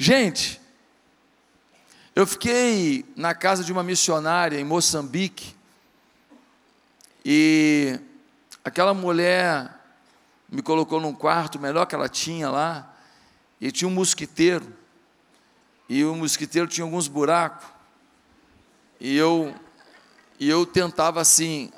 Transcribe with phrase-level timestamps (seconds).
[0.00, 0.60] Gente,
[2.14, 5.56] eu fiquei na casa de uma missionária em Moçambique
[7.24, 7.98] e
[8.64, 9.68] aquela mulher
[10.48, 12.94] me colocou num quarto melhor que ela tinha lá
[13.60, 14.72] e tinha um mosquiteiro
[15.88, 17.66] e o mosquiteiro tinha alguns buracos
[19.00, 19.52] e eu
[20.38, 21.72] e eu tentava assim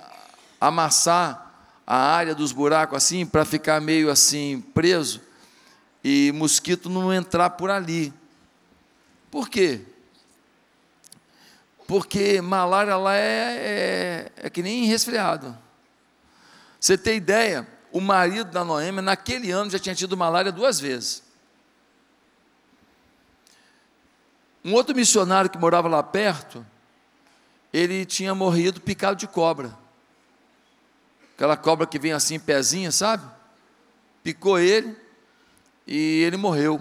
[0.61, 1.55] amassar
[1.87, 5.23] a área dos buracos assim para ficar meio assim preso
[6.03, 8.13] e mosquito não entrar por ali.
[9.31, 9.81] Por quê?
[11.87, 15.57] Porque malária lá é, é, é que nem resfriado.
[16.79, 17.67] Você tem ideia?
[17.93, 21.23] O marido da Noêmia, naquele ano, já tinha tido malária duas vezes.
[24.65, 26.65] Um outro missionário que morava lá perto,
[27.73, 29.77] ele tinha morrido picado de cobra.
[31.35, 33.25] Aquela cobra que vem assim, pezinha, sabe?
[34.23, 34.97] Picou ele
[35.91, 36.81] e ele morreu.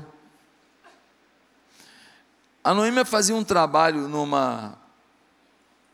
[2.64, 4.78] A Noêmia fazia um trabalho numa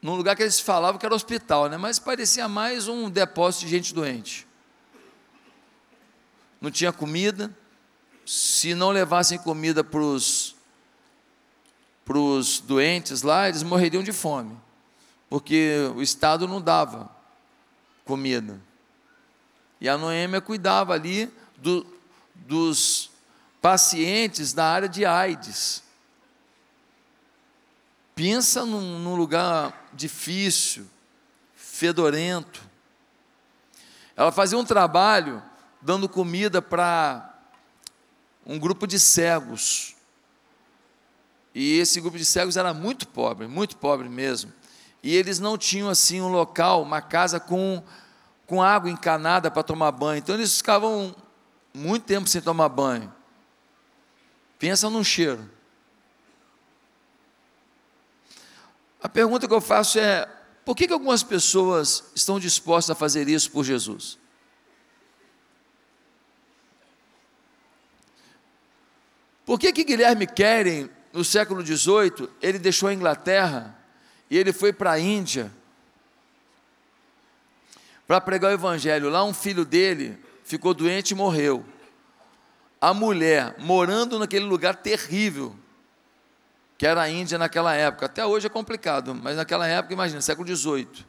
[0.02, 1.78] num lugar que eles falavam que era hospital, né?
[1.78, 4.46] mas parecia mais um depósito de gente doente.
[6.62, 7.56] Não tinha comida,
[8.24, 10.54] se não levassem comida para os
[12.60, 14.56] doentes lá, eles morreriam de fome,
[15.28, 17.10] porque o Estado não dava
[18.04, 18.62] comida.
[19.82, 21.95] E a Noêmia cuidava ali do,
[22.46, 23.10] dos
[23.62, 25.84] pacientes da área de AIDS.
[28.14, 30.88] Pensa num, num lugar difícil,
[31.56, 32.64] fedorento.
[34.16, 35.44] Ela fazia um trabalho
[35.82, 37.34] dando comida para
[38.46, 39.96] um grupo de cegos.
[41.54, 44.54] E esse grupo de cegos era muito pobre, muito pobre mesmo.
[45.02, 47.84] E eles não tinham assim um local, uma casa com,
[48.46, 50.20] com água encanada para tomar banho.
[50.20, 51.16] Então eles ficavam
[51.76, 53.14] muito tempo sem tomar banho.
[54.58, 55.50] Pensa num cheiro.
[59.02, 60.28] A pergunta que eu faço é:
[60.64, 64.18] por que, que algumas pessoas estão dispostas a fazer isso por Jesus?
[69.46, 73.78] Por que, que Guilherme Querem, no século XVIII, ele deixou a Inglaterra
[74.30, 75.52] e ele foi para a Índia
[78.08, 79.10] para pregar o Evangelho?
[79.10, 81.66] Lá, um filho dele ficou doente e morreu.
[82.80, 85.56] A mulher, morando naquele lugar terrível,
[86.78, 88.06] que era a Índia naquela época.
[88.06, 91.06] Até hoje é complicado, mas naquela época, imagina, século XVIII.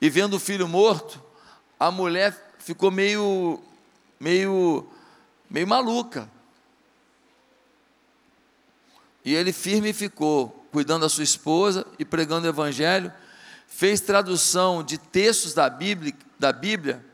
[0.00, 1.22] E vendo o filho morto,
[1.78, 3.62] a mulher ficou meio,
[4.18, 4.88] meio,
[5.50, 6.28] meio maluca.
[9.24, 13.12] E ele firme ficou, cuidando da sua esposa e pregando o evangelho,
[13.66, 17.04] fez tradução de textos da Bíblia, da Bíblia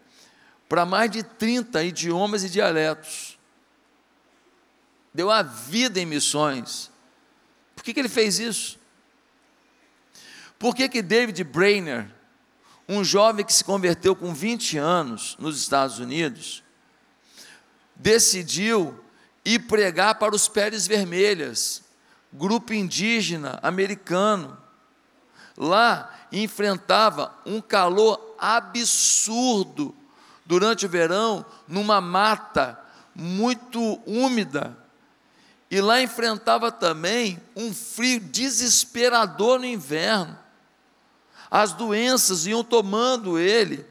[0.71, 3.37] para mais de 30 idiomas e dialetos.
[5.13, 6.93] Deu a vida em missões.
[7.75, 8.79] Por que, que ele fez isso?
[10.61, 12.09] Por que, que David Brainer,
[12.89, 16.63] um jovem que se converteu com 20 anos nos Estados Unidos,
[17.97, 18.97] decidiu
[19.45, 21.83] ir pregar para os Pés Vermelhas,
[22.33, 24.57] grupo indígena americano.
[25.57, 29.97] Lá enfrentava um calor absurdo
[30.51, 32.77] durante o verão, numa mata
[33.15, 34.77] muito úmida,
[35.71, 40.37] e lá enfrentava também um frio desesperador no inverno.
[41.49, 43.87] As doenças iam tomando ele.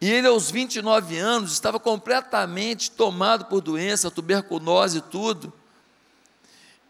[0.00, 5.52] E ele, aos 29 anos, estava completamente tomado por doença, tuberculose e tudo.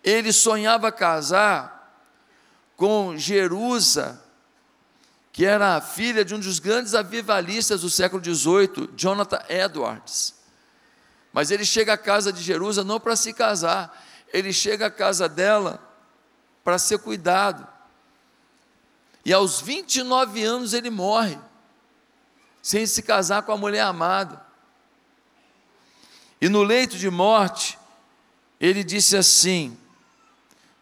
[0.02, 2.00] Ele sonhava casar
[2.78, 4.22] com Jerusa,
[5.38, 10.34] que era filha de um dos grandes avivalistas do século XVIII, Jonathan Edwards.
[11.32, 15.28] Mas ele chega à casa de Jerusalém não para se casar, ele chega à casa
[15.28, 15.80] dela
[16.64, 17.64] para ser cuidado.
[19.24, 21.38] E aos 29 anos ele morre,
[22.60, 24.44] sem se casar com a mulher amada.
[26.40, 27.78] E no leito de morte,
[28.58, 29.78] ele disse assim: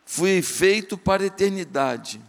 [0.06, 2.22] Fui feito para a eternidade.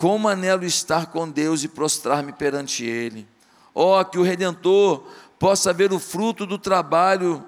[0.00, 3.28] Como anelo estar com Deus e prostrar-me perante Ele.
[3.74, 5.06] Ó, oh, que o Redentor
[5.38, 7.44] possa ver o fruto do trabalho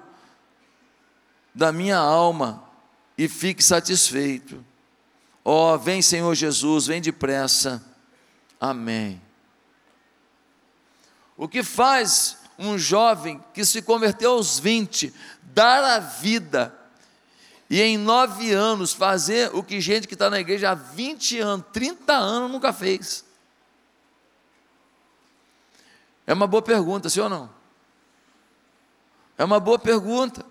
[1.51, 2.63] da minha alma
[3.17, 4.63] e fique satisfeito.
[5.43, 7.83] Ó, oh, vem Senhor Jesus, vem depressa.
[8.61, 9.19] Amém.
[11.35, 15.11] O que faz um jovem que se converteu aos 20
[15.41, 16.71] dar a vida
[17.73, 21.65] e em nove anos fazer o que gente que está na igreja há 20 anos,
[21.73, 23.25] 30 anos nunca fez?
[26.27, 27.49] É uma boa pergunta, sim ou não?
[29.35, 30.45] É uma boa pergunta.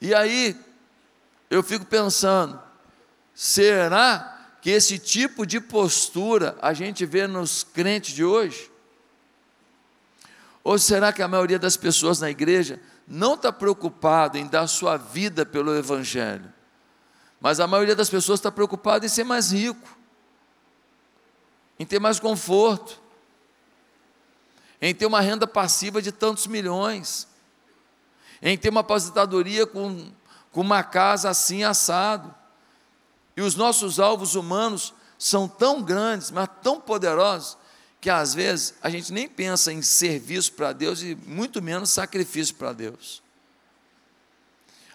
[0.00, 0.56] E aí
[1.50, 2.62] eu fico pensando,
[3.34, 8.70] será que esse tipo de postura a gente vê nos crentes de hoje?
[10.62, 14.96] Ou será que a maioria das pessoas na igreja não está preocupado em dar sua
[14.96, 16.52] vida pelo Evangelho?
[17.40, 19.98] Mas a maioria das pessoas está preocupada em ser mais rico,
[21.78, 23.00] em ter mais conforto,
[24.80, 27.26] em ter uma renda passiva de tantos milhões,
[28.40, 30.12] em ter uma aposentadoria com,
[30.50, 32.34] com uma casa assim assado.
[33.36, 37.56] E os nossos alvos humanos são tão grandes, mas tão poderosos,
[38.02, 42.52] que às vezes a gente nem pensa em serviço para Deus e muito menos sacrifício
[42.56, 43.22] para Deus.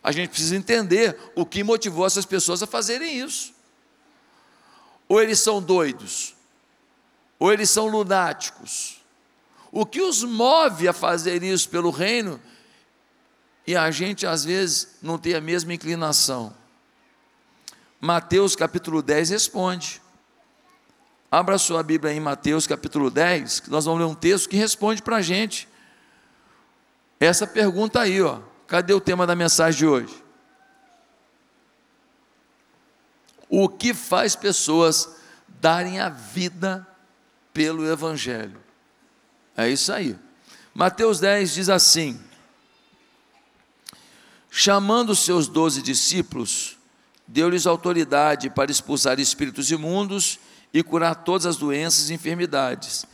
[0.03, 3.53] A gente precisa entender o que motivou essas pessoas a fazerem isso.
[5.07, 6.35] Ou eles são doidos,
[7.39, 9.01] ou eles são lunáticos.
[9.71, 12.41] O que os move a fazer isso pelo reino
[13.65, 16.53] e a gente às vezes não tem a mesma inclinação.
[18.01, 20.01] Mateus capítulo 10 responde.
[21.29, 25.01] Abra sua Bíblia em Mateus capítulo 10, que nós vamos ler um texto que responde
[25.01, 25.67] para a gente
[27.19, 28.39] essa pergunta aí, ó.
[28.65, 30.23] Cadê o tema da mensagem de hoje?
[33.49, 36.87] O que faz pessoas darem a vida
[37.53, 38.61] pelo Evangelho?
[39.55, 40.17] É isso aí.
[40.73, 42.21] Mateus 10 diz assim:
[44.49, 46.77] Chamando seus doze discípulos,
[47.25, 50.39] deu-lhes autoridade para expulsar espíritos imundos
[50.73, 53.05] e curar todas as doenças e enfermidades.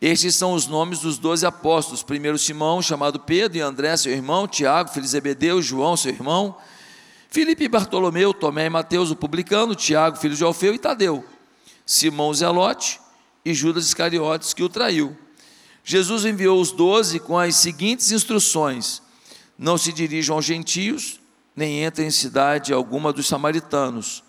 [0.00, 4.46] Estes são os nomes dos doze apóstolos: primeiro Simão, chamado Pedro, e André, seu irmão,
[4.46, 6.56] Tiago, filho de Zebedeu, João, seu irmão,
[7.30, 11.24] Filipe e Bartolomeu, Tomé e Mateus, o publicano, Tiago, filho de Alfeu, e Tadeu,
[11.86, 13.00] Simão Zelote
[13.44, 15.16] e Judas Iscariotes, que o traiu.
[15.82, 19.00] Jesus enviou os doze com as seguintes instruções:
[19.58, 21.20] Não se dirijam aos gentios,
[21.56, 24.22] nem entrem em cidade alguma dos samaritanos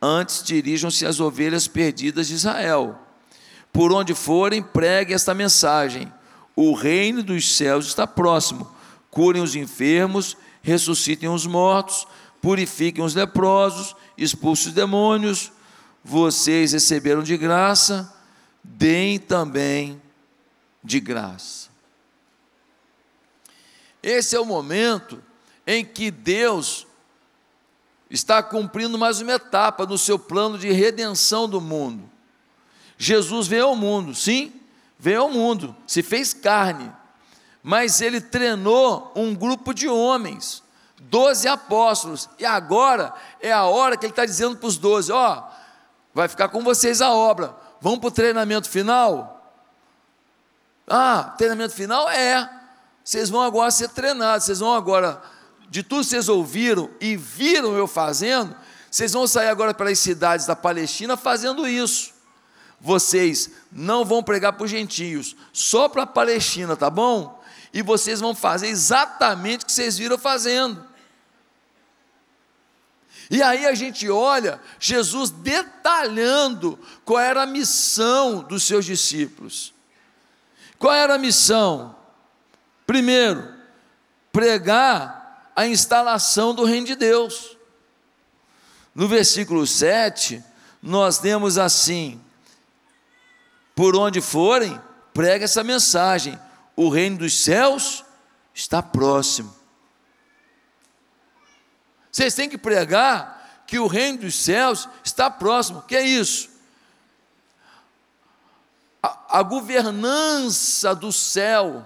[0.00, 2.98] Antes dirijam-se às ovelhas perdidas de Israel.
[3.72, 6.12] Por onde forem, pregue esta mensagem:
[6.54, 8.70] o reino dos céus está próximo.
[9.10, 12.06] Curem os enfermos, ressuscitem os mortos,
[12.40, 15.52] purifiquem os leprosos, expulsem os demônios.
[16.04, 18.12] Vocês receberam de graça,
[18.62, 20.00] deem também
[20.82, 21.68] de graça.
[24.02, 25.22] Esse é o momento
[25.66, 26.87] em que Deus
[28.10, 32.08] está cumprindo mais uma etapa no seu plano de redenção do mundo.
[32.96, 34.52] Jesus veio ao mundo, sim,
[34.98, 36.90] veio ao mundo, se fez carne,
[37.62, 40.62] mas ele treinou um grupo de homens,
[41.02, 45.44] doze apóstolos, e agora é a hora que ele está dizendo para os doze: ó,
[46.12, 49.36] vai ficar com vocês a obra, vamos para o treinamento final?
[50.88, 52.50] Ah, treinamento final é,
[53.04, 55.22] vocês vão agora ser treinados, vocês vão agora
[55.68, 58.54] de tudo que vocês ouviram e viram eu fazendo,
[58.90, 62.12] vocês vão sair agora pelas cidades da Palestina fazendo isso.
[62.80, 67.42] Vocês não vão pregar para os gentios, só para a Palestina, tá bom?
[67.72, 70.86] E vocês vão fazer exatamente o que vocês viram fazendo.
[73.30, 79.74] E aí a gente olha Jesus detalhando qual era a missão dos seus discípulos.
[80.78, 81.94] Qual era a missão?
[82.86, 83.52] Primeiro,
[84.32, 85.17] pregar
[85.58, 87.58] a instalação do reino de Deus.
[88.94, 90.40] No versículo 7,
[90.80, 92.20] nós temos assim:
[93.74, 94.80] Por onde forem,
[95.12, 96.38] prega essa mensagem:
[96.76, 98.04] o reino dos céus
[98.54, 99.52] está próximo.
[102.12, 105.82] Vocês têm que pregar que o reino dos céus está próximo.
[105.82, 106.50] Que é isso?
[109.02, 111.84] A, a governança do céu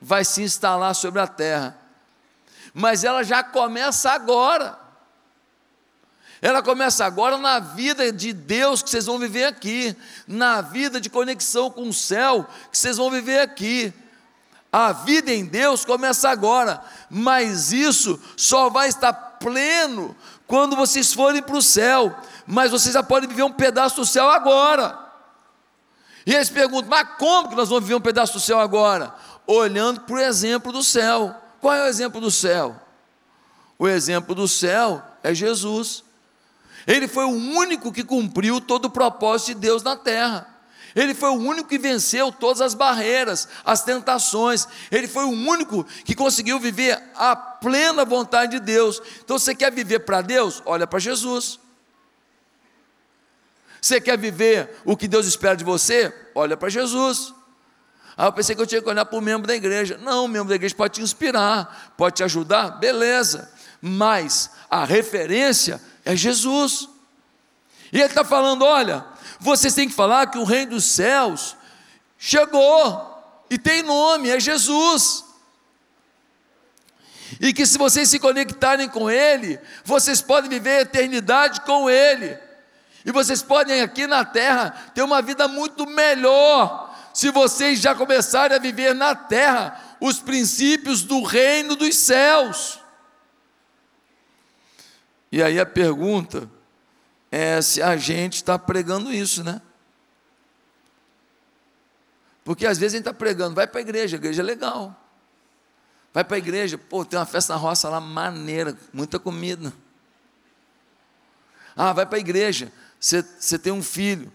[0.00, 1.77] vai se instalar sobre a terra
[2.74, 4.78] mas ela já começa agora.
[6.40, 9.96] Ela começa agora na vida de Deus que vocês vão viver aqui,
[10.26, 13.92] na vida de conexão com o céu que vocês vão viver aqui.
[14.72, 20.14] A vida em Deus começa agora, mas isso só vai estar pleno
[20.46, 22.14] quando vocês forem para o céu.
[22.46, 24.98] Mas vocês já podem viver um pedaço do céu agora.
[26.24, 29.14] E eles perguntam: mas como que nós vamos viver um pedaço do céu agora?
[29.46, 31.34] Olhando para o exemplo do céu.
[31.60, 32.80] Qual é o exemplo do céu?
[33.78, 36.04] O exemplo do céu é Jesus.
[36.86, 40.58] Ele foi o único que cumpriu todo o propósito de Deus na terra.
[40.96, 44.66] Ele foi o único que venceu todas as barreiras, as tentações.
[44.90, 49.00] Ele foi o único que conseguiu viver a plena vontade de Deus.
[49.22, 50.62] Então, você quer viver para Deus?
[50.64, 51.60] Olha para Jesus.
[53.80, 56.12] Você quer viver o que Deus espera de você?
[56.34, 57.32] Olha para Jesus.
[58.20, 59.96] Ah, eu pensei que eu tinha que olhar para o membro da igreja.
[60.02, 63.48] Não, o membro da igreja pode te inspirar, pode te ajudar, beleza.
[63.80, 66.88] Mas a referência é Jesus.
[67.92, 69.06] E ele está falando: olha,
[69.38, 71.54] vocês têm que falar que o reino dos céus
[72.18, 75.24] chegou e tem nome, é Jesus.
[77.40, 82.36] E que se vocês se conectarem com Ele, vocês podem viver a eternidade com Ele.
[83.04, 86.87] E vocês podem aqui na terra ter uma vida muito melhor
[87.18, 92.78] se vocês já começarem a viver na terra os princípios do reino dos céus.
[95.32, 96.48] E aí a pergunta
[97.28, 99.60] é se a gente está pregando isso, né?
[102.44, 104.94] Porque às vezes a gente está pregando, vai para a igreja, a igreja é legal.
[106.14, 109.72] Vai para a igreja, pô, tem uma festa na roça lá maneira, muita comida.
[111.74, 114.32] Ah, vai para a igreja, você tem um filho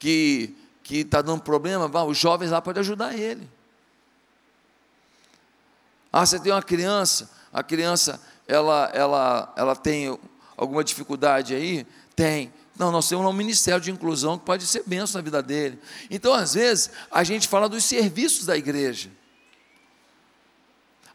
[0.00, 3.50] que que está dando problema, vá, os jovens lá podem ajudar ele.
[6.12, 10.16] Ah, você tem uma criança, a criança ela, ela, ela tem
[10.56, 11.86] alguma dificuldade aí?
[12.14, 12.52] Tem.
[12.78, 15.78] Não, nós temos um ministério de inclusão que pode ser benção na vida dele.
[16.10, 19.10] Então, às vezes, a gente fala dos serviços da igreja.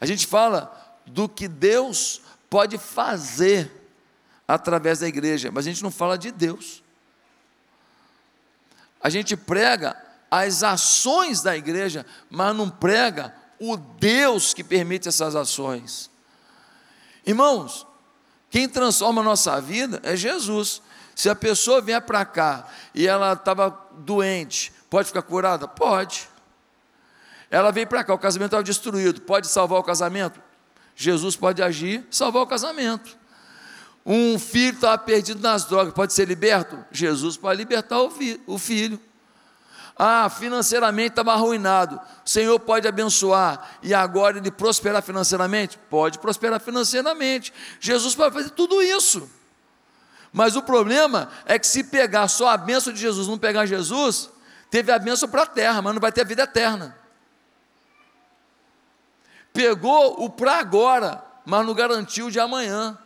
[0.01, 3.71] A gente fala do que Deus pode fazer
[4.47, 6.81] através da igreja, mas a gente não fala de Deus
[9.01, 9.95] a gente prega
[10.29, 16.09] as ações da igreja, mas não prega o Deus que permite essas ações.
[17.25, 17.85] Irmãos,
[18.49, 20.81] quem transforma a nossa vida é Jesus.
[21.15, 25.67] Se a pessoa vier para cá e ela estava doente, pode ficar curada?
[25.67, 26.29] Pode.
[27.51, 30.39] Ela veio para cá, o casamento estava destruído, pode salvar o casamento?
[30.95, 33.18] Jesus pode agir, salvar o casamento.
[34.05, 36.83] Um filho estava perdido nas drogas, pode ser liberto?
[36.91, 38.99] Jesus pode libertar o, fi, o filho.
[39.97, 41.99] Ah, financeiramente estava arruinado.
[42.25, 45.77] O Senhor pode abençoar e agora ele prosperar financeiramente?
[45.89, 47.53] Pode prosperar financeiramente.
[47.81, 49.29] Jesus pode fazer tudo isso.
[50.31, 54.29] Mas o problema é que se pegar só a bênção de Jesus, não pegar Jesus,
[54.71, 56.95] teve a bênção para a terra, mas não vai ter a vida eterna.
[59.51, 62.97] Pegou o para agora, mas não garantiu de amanhã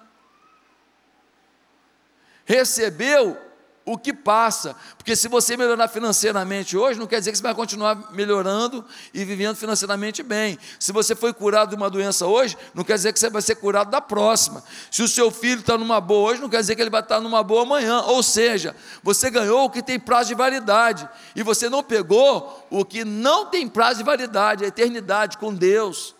[2.45, 3.37] recebeu
[3.85, 7.53] o que passa, porque se você melhorar financeiramente hoje, não quer dizer que você vai
[7.53, 10.57] continuar melhorando e vivendo financeiramente bem.
[10.79, 13.55] Se você foi curado de uma doença hoje, não quer dizer que você vai ser
[13.55, 14.63] curado da próxima.
[14.89, 17.19] Se o seu filho está numa boa hoje, não quer dizer que ele vai estar
[17.19, 18.01] numa boa amanhã.
[18.03, 22.85] Ou seja, você ganhou o que tem prazo de validade e você não pegou o
[22.85, 26.15] que não tem prazo de validade, a eternidade com Deus.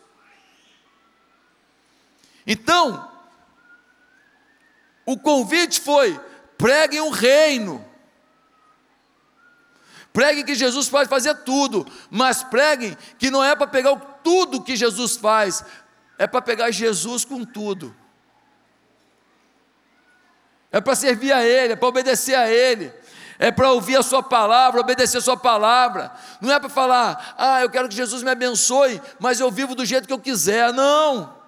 [2.45, 3.12] Então,
[5.05, 6.19] o convite foi:
[6.57, 7.83] preguem o reino.
[10.11, 14.75] Preguem que Jesus pode fazer tudo, mas preguem que não é para pegar tudo que
[14.75, 15.65] Jesus faz,
[16.19, 17.95] é para pegar Jesus com tudo.
[20.71, 22.93] É para servir a Ele, é para obedecer a Ele,
[23.39, 26.11] é para ouvir a Sua palavra, obedecer a Sua palavra.
[26.39, 29.83] Não é para falar, ah, eu quero que Jesus me abençoe, mas eu vivo do
[29.83, 30.71] jeito que eu quiser.
[30.71, 31.42] Não.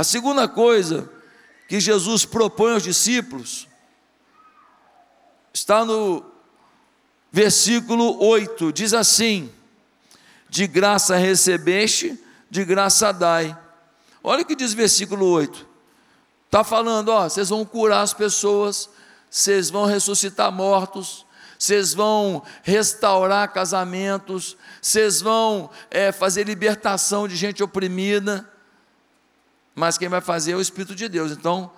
[0.00, 1.10] A segunda coisa
[1.68, 3.68] que Jesus propõe aos discípulos
[5.52, 6.24] está no
[7.30, 9.52] versículo 8: diz assim:
[10.48, 13.54] De graça recebeste, de graça dai.
[14.24, 15.66] Olha o que diz o versículo 8.
[16.46, 18.88] Está falando, ó, vocês vão curar as pessoas,
[19.28, 21.26] vocês vão ressuscitar mortos,
[21.58, 28.50] vocês vão restaurar casamentos, vocês vão é, fazer libertação de gente oprimida
[29.74, 31.32] mas quem vai fazer é o Espírito de Deus.
[31.32, 31.72] Então,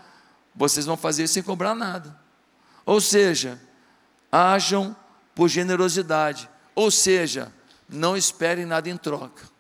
[0.54, 2.18] vocês vão fazer sem cobrar nada.
[2.84, 3.60] Ou seja,
[4.30, 4.96] ajam
[5.34, 6.48] por generosidade.
[6.74, 7.52] Ou seja,
[7.88, 9.50] não esperem nada em troca.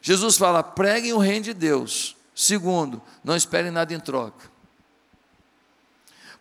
[0.00, 2.16] Jesus fala: preguem o reino de Deus.
[2.34, 4.50] Segundo, não esperem nada em troca.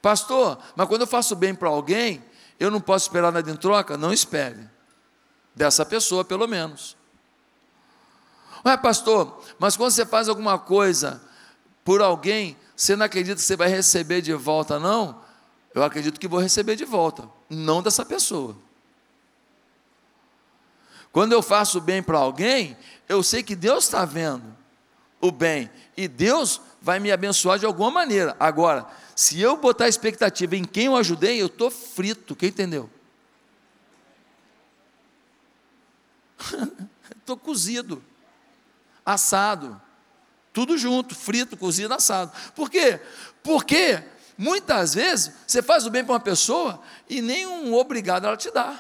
[0.02, 2.24] Pastor, mas quando eu faço bem para alguém,
[2.60, 3.98] eu não posso esperar nada em troca?
[3.98, 4.70] Não espere.
[5.56, 6.98] Dessa pessoa, pelo menos.
[8.66, 11.22] Ué, pastor, mas quando você faz alguma coisa
[11.84, 15.22] por alguém, você não acredita que você vai receber de volta, não?
[15.76, 18.56] Eu acredito que vou receber de volta, não dessa pessoa.
[21.12, 22.78] Quando eu faço bem para alguém,
[23.08, 24.56] eu sei que Deus está vendo
[25.20, 28.36] o bem e Deus vai me abençoar de alguma maneira.
[28.40, 32.90] Agora, se eu botar expectativa em quem eu ajudei, eu estou frito, quem entendeu?
[37.16, 38.04] Estou cozido
[39.06, 39.82] assado.
[40.52, 42.32] Tudo junto, frito, cozido, assado.
[42.56, 43.00] Por quê?
[43.42, 44.04] Porque
[44.38, 48.52] muitas vezes você faz o bem para uma pessoa e nem um obrigado ela te
[48.52, 48.78] dá.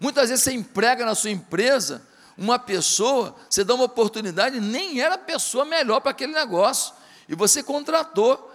[0.00, 2.02] Muitas vezes você emprega na sua empresa
[2.36, 6.92] uma pessoa, você dá uma oportunidade, nem era a pessoa melhor para aquele negócio.
[7.28, 8.52] E você contratou,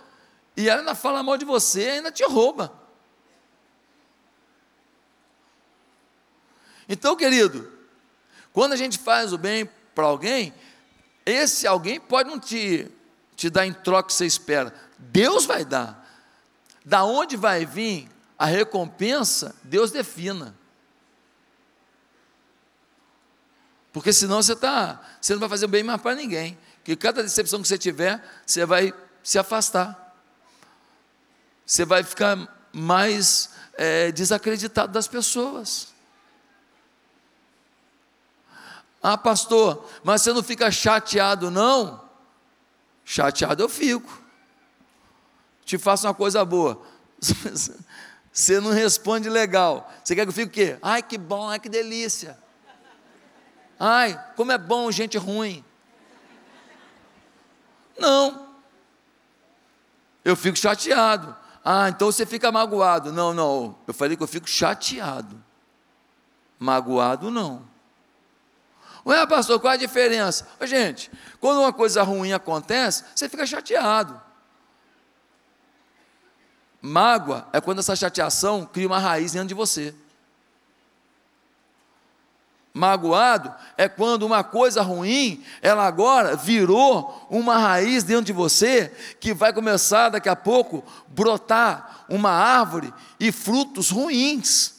[0.57, 2.86] e ela ainda fala mal de você, ainda te rouba.
[6.87, 7.71] Então, querido,
[8.53, 10.53] quando a gente faz o bem para alguém,
[11.25, 12.89] esse alguém pode não te,
[13.35, 16.05] te dar em troca que você espera, Deus vai dar.
[16.85, 20.55] Da onde vai vir a recompensa, Deus defina.
[23.91, 26.57] Porque senão você tá, você não vai fazer bem mais para ninguém.
[26.83, 30.15] Que cada decepção que você tiver, você vai se afastar.
[31.65, 35.96] Você vai ficar mais é, desacreditado das pessoas.
[39.01, 42.03] Ah, pastor, mas você não fica chateado, não?
[43.05, 44.21] Chateado eu fico.
[45.63, 46.81] Te faço uma coisa boa.
[48.31, 49.91] Você não responde legal.
[50.03, 50.77] Você quer que eu fique o quê?
[50.79, 52.37] Ai, que bom, ai, que delícia.
[53.79, 55.65] Ai, como é bom gente ruim.
[57.97, 58.47] Não.
[60.23, 61.35] Eu fico chateado.
[61.65, 63.11] Ah, então você fica magoado.
[63.11, 63.75] Não, não.
[63.87, 65.43] Eu falei que eu fico chateado.
[66.59, 67.67] Magoado não.
[69.07, 70.45] Ué, pastor, qual a diferença?
[70.63, 71.09] Gente,
[71.39, 74.21] quando uma coisa ruim acontece, você fica chateado.
[76.81, 79.95] Mágoa é quando essa chateação cria uma raiz dentro de você.
[82.73, 89.33] Magoado é quando uma coisa ruim, ela agora virou uma raiz dentro de você, que
[89.33, 94.75] vai começar daqui a pouco brotar uma árvore e frutos ruins.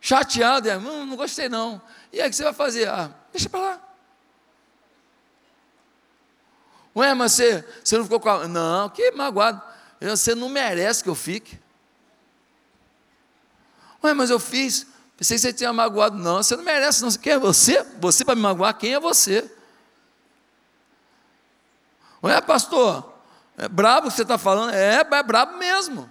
[0.00, 1.80] Chateado, é, hum, não gostei não.
[2.12, 2.88] E aí o que você vai fazer?
[2.88, 3.80] Ah, deixa para lá.
[6.94, 8.46] Ué, mas você, você não ficou com a.
[8.46, 9.62] Não, que magoado.
[10.00, 11.58] Você não merece que eu fique.
[14.04, 14.86] Ué, mas eu fiz.
[15.16, 16.18] Pensei que você tinha magoado.
[16.18, 17.10] Não, você não merece, não.
[17.12, 17.82] Quem é você?
[17.98, 18.76] Você para me magoar?
[18.76, 19.50] Quem é você?
[22.22, 23.12] Ué, pastor,
[23.56, 24.74] é brabo que você está falando?
[24.74, 26.10] É, é brabo mesmo.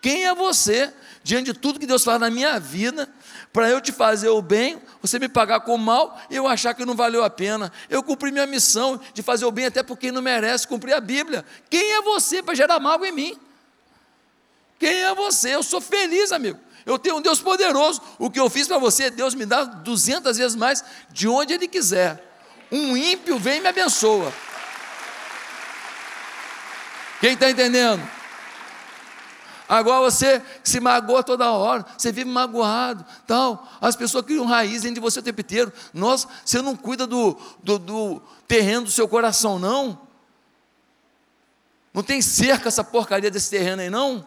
[0.00, 0.92] Quem é você?
[1.22, 3.08] Diante de tudo que Deus faz na minha vida,
[3.52, 6.74] para eu te fazer o bem, você me pagar com o mal e eu achar
[6.74, 7.72] que não valeu a pena.
[7.90, 11.44] Eu cumpri minha missão de fazer o bem até porque não merece cumprir a Bíblia.
[11.68, 13.38] Quem é você para gerar mal em mim?
[14.78, 15.54] Quem é você?
[15.54, 16.58] Eu sou feliz, amigo.
[16.86, 18.00] Eu tenho um Deus poderoso.
[18.18, 21.66] O que eu fiz para você, Deus me dá duzentas vezes mais de onde Ele
[21.66, 22.24] quiser.
[22.70, 24.32] Um ímpio vem e me abençoa.
[27.20, 28.17] Quem está entendendo?
[29.68, 33.68] Agora você se magoa toda hora, você vive magoado, tal.
[33.80, 35.72] As pessoas criam raiz dentro de você o tempo inteiro.
[35.92, 40.00] Nossa, você não cuida do, do, do terreno do seu coração, não?
[41.92, 44.26] Não tem cerca essa porcaria desse terreno aí, não?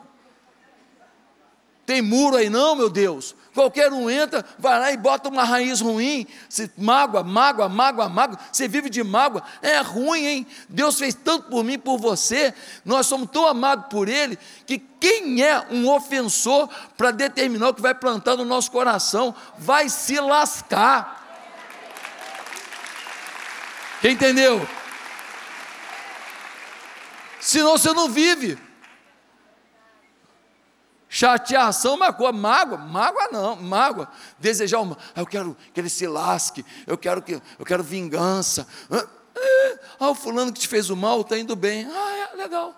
[1.92, 3.36] Tem muro aí, não, meu Deus?
[3.54, 8.40] Qualquer um entra, vai lá e bota uma raiz ruim, se mágoa, mágoa, mágoa, mágoa,
[8.50, 10.48] você vive de mágoa, é ruim, hein?
[10.70, 12.54] Deus fez tanto por mim, por você,
[12.86, 17.82] nós somos tão amados por Ele, que quem é um ofensor para determinar o que
[17.82, 21.20] vai plantar no nosso coração, vai se lascar.
[24.00, 24.66] Quem entendeu?
[27.42, 28.71] Senão você não vive.
[31.22, 34.12] Chateação, mágoa, mágoa, mágoa não, mágoa.
[34.40, 38.68] Desejar uma, ah, eu quero que ele se lasque, eu quero que eu quero vingança.
[38.90, 41.86] Ah, é, ah o fulano que te fez o mal está indo bem.
[41.86, 42.76] Ah, é legal.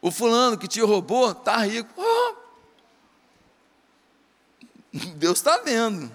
[0.00, 1.92] O fulano que te roubou está rico.
[2.00, 2.34] Ah,
[5.16, 6.10] Deus está vendo.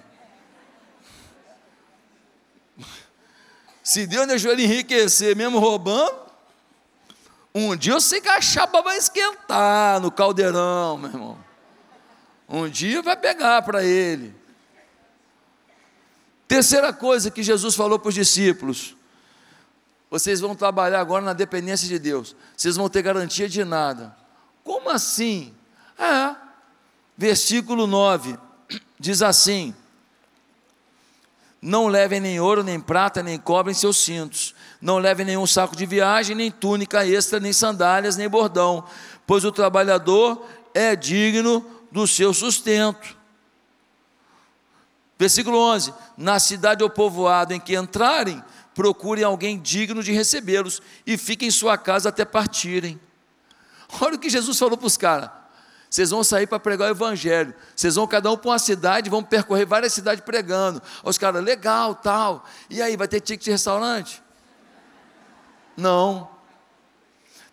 [3.84, 6.27] Se Deus deixou ele enriquecer mesmo roubando,
[7.58, 11.38] um dia eu sei que a chapa vai esquentar no caldeirão, meu irmão.
[12.48, 14.34] Um dia vai pegar para ele.
[16.46, 18.96] Terceira coisa que Jesus falou para os discípulos:
[20.10, 24.16] vocês vão trabalhar agora na dependência de Deus, vocês vão ter garantia de nada.
[24.64, 25.54] Como assim?
[25.98, 26.34] É,
[27.16, 28.38] versículo 9
[28.98, 29.74] diz assim:
[31.60, 35.74] Não levem nem ouro, nem prata, nem cobre em seus cintos, não leve nenhum saco
[35.74, 38.84] de viagem, nem túnica extra, nem sandálias, nem bordão,
[39.26, 43.16] pois o trabalhador é digno do seu sustento.
[45.18, 48.42] Versículo 11: Na cidade ou povoado em que entrarem,
[48.74, 53.00] procurem alguém digno de recebê-los e fiquem em sua casa até partirem.
[54.00, 55.30] Olha o que Jesus falou para os caras.
[55.90, 57.54] Vocês vão sair para pregar o evangelho.
[57.74, 60.82] Vocês vão cada um para uma cidade, vão percorrer várias cidades pregando.
[61.02, 62.44] Os caras, legal, tal.
[62.68, 64.22] E aí, vai ter ticket de restaurante?
[65.78, 66.28] Não.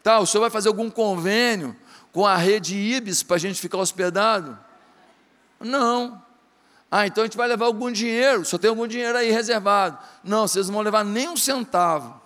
[0.01, 1.75] Tá, o senhor vai fazer algum convênio
[2.11, 4.57] com a rede Ibis para a gente ficar hospedado?
[5.59, 6.23] Não.
[6.89, 9.99] Ah, então a gente vai levar algum dinheiro, só tem algum dinheiro aí reservado.
[10.23, 12.19] Não, vocês não vão levar nem um centavo.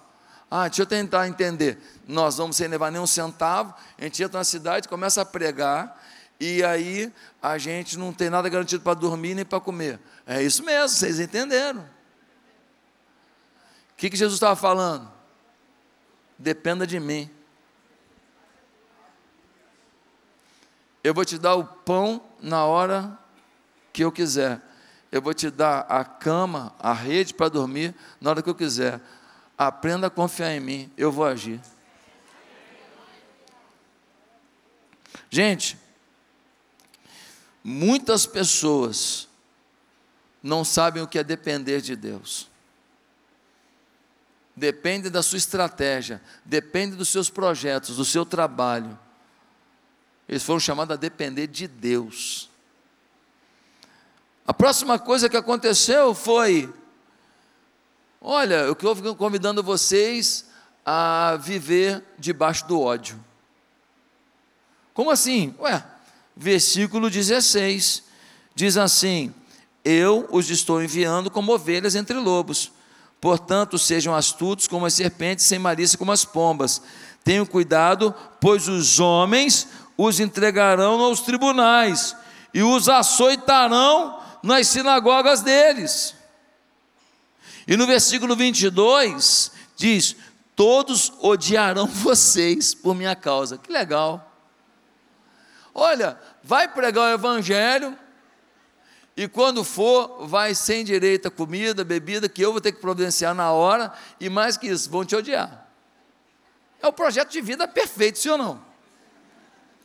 [0.50, 1.78] Ah, deixa eu tentar entender.
[2.08, 6.02] Nós vamos sem levar nem um centavo, a gente entra na cidade, começa a pregar,
[6.40, 10.00] e aí a gente não tem nada garantido para dormir nem para comer.
[10.26, 11.82] É isso mesmo, vocês entenderam.
[11.82, 11.86] O
[13.98, 15.19] que, que Jesus estava falando?
[16.40, 17.30] Dependa de mim.
[21.04, 23.18] Eu vou te dar o pão na hora
[23.92, 24.62] que eu quiser.
[25.12, 29.02] Eu vou te dar a cama, a rede para dormir na hora que eu quiser.
[29.58, 31.60] Aprenda a confiar em mim, eu vou agir.
[35.30, 35.78] Gente,
[37.64, 39.28] muitas pessoas
[40.42, 42.49] não sabem o que é depender de Deus.
[44.60, 49.00] Depende da sua estratégia, depende dos seus projetos, do seu trabalho.
[50.28, 52.50] Eles foram chamados a depender de Deus.
[54.46, 56.72] A próxima coisa que aconteceu foi:
[58.20, 60.46] olha, eu estou convidando vocês
[60.86, 63.18] a viver debaixo do ódio.
[64.94, 65.56] Como assim?
[65.58, 65.82] Ué,
[66.36, 68.04] versículo 16
[68.54, 69.34] diz assim:
[69.86, 72.74] Eu os estou enviando como ovelhas entre lobos.
[73.22, 76.82] Portanto, sejam astutos como as serpentes, sem malícia como as pombas.
[77.24, 82.16] Tenham cuidado, pois os homens os entregarão aos tribunais
[82.54, 86.16] e os açoitarão nas sinagogas deles.
[87.68, 90.16] E no versículo 22 diz:
[90.56, 93.58] Todos odiarão vocês por minha causa.
[93.58, 94.26] Que legal.
[95.74, 97.98] Olha, vai pregar o evangelho
[99.20, 103.36] e quando for, vai sem direito a comida, bebida, que eu vou ter que providenciar
[103.36, 105.68] na hora, e mais que isso, vão te odiar.
[106.82, 108.62] É o projeto de vida perfeito, sim ou não?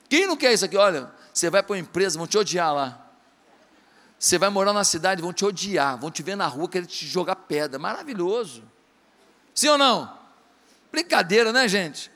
[0.08, 0.76] Quem não quer isso aqui?
[0.76, 3.10] Olha, você vai para uma empresa, vão te odiar lá.
[4.16, 7.04] Você vai morar na cidade, vão te odiar, vão te ver na rua, querer te
[7.04, 7.76] jogar pedra.
[7.76, 8.62] Maravilhoso.
[9.52, 10.16] Sim ou não?
[10.92, 12.08] Brincadeira, né, gente?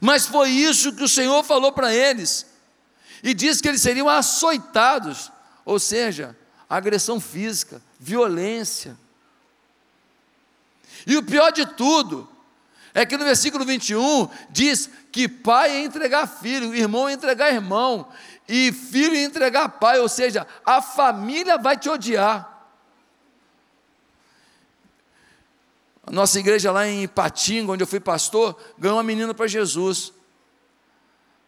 [0.00, 2.46] Mas foi isso que o Senhor falou para eles.
[3.22, 5.30] E disse que eles seriam açoitados,
[5.64, 6.36] ou seja,
[6.68, 8.96] agressão física, violência.
[11.06, 12.28] E o pior de tudo
[12.94, 18.08] é que no versículo 21 diz que pai é entregar filho, irmão é entregar irmão,
[18.48, 22.56] e filho entregar pai, ou seja, a família vai te odiar.
[26.06, 30.10] A nossa igreja lá em Patinga, onde eu fui pastor, ganhou uma menina para Jesus.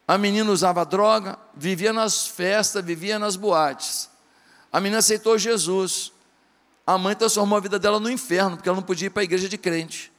[0.06, 4.09] A menina usava droga, vivia nas festas, vivia nas boates.
[4.72, 6.12] A menina aceitou Jesus.
[6.86, 9.24] A mãe transformou a vida dela no inferno, porque ela não podia ir para a
[9.24, 10.12] igreja de crente.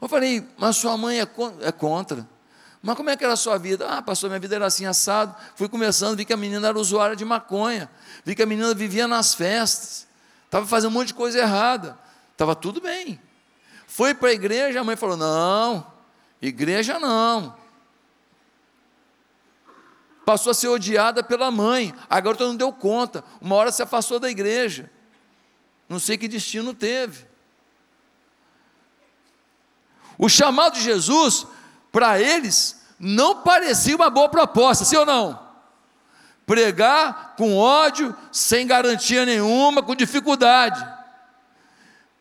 [0.00, 1.28] Eu falei, mas sua mãe é,
[1.62, 2.26] é contra.
[2.82, 3.86] Mas como é que era a sua vida?
[3.86, 5.36] Ah, pastor, minha vida era assim assado.
[5.54, 7.90] Fui começando, vi que a menina era usuária de maconha.
[8.24, 10.06] Vi que a menina vivia nas festas.
[10.46, 11.98] Estava fazendo um monte de coisa errada.
[12.32, 13.20] Estava tudo bem.
[13.86, 15.86] Foi para a igreja, a mãe falou: não,
[16.40, 17.54] igreja não.
[20.30, 21.92] Passou a ser odiada pela mãe.
[22.08, 23.24] A garota não deu conta.
[23.40, 24.88] Uma hora se afastou da igreja.
[25.88, 27.26] Não sei que destino teve.
[30.16, 31.48] O chamado de Jesus
[31.90, 35.36] para eles não parecia uma boa proposta, sim ou não?
[36.46, 40.80] Pregar com ódio, sem garantia nenhuma, com dificuldade.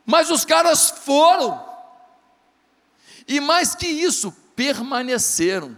[0.03, 1.63] Mas os caras foram,
[3.27, 5.77] e mais que isso, permaneceram.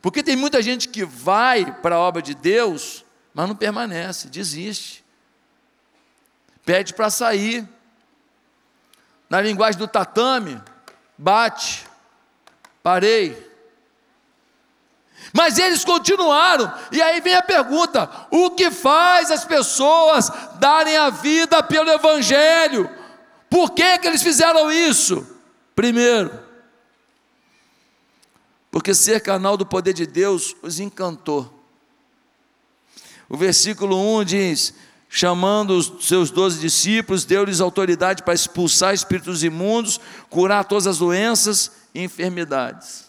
[0.00, 3.04] Porque tem muita gente que vai para a obra de Deus,
[3.34, 5.04] mas não permanece, desiste.
[6.64, 7.68] Pede para sair.
[9.28, 10.60] Na linguagem do tatame,
[11.18, 11.86] bate,
[12.82, 13.46] parei.
[15.32, 21.10] Mas eles continuaram, e aí vem a pergunta: o que faz as pessoas darem a
[21.10, 22.88] vida pelo Evangelho?
[23.50, 25.26] Por que, que eles fizeram isso?
[25.74, 26.45] Primeiro,
[28.70, 31.52] porque ser canal do poder de Deus os encantou.
[33.28, 34.74] O versículo 1 diz:
[35.08, 41.72] chamando os seus doze discípulos, deu-lhes autoridade para expulsar espíritos imundos, curar todas as doenças
[41.94, 43.05] e enfermidades.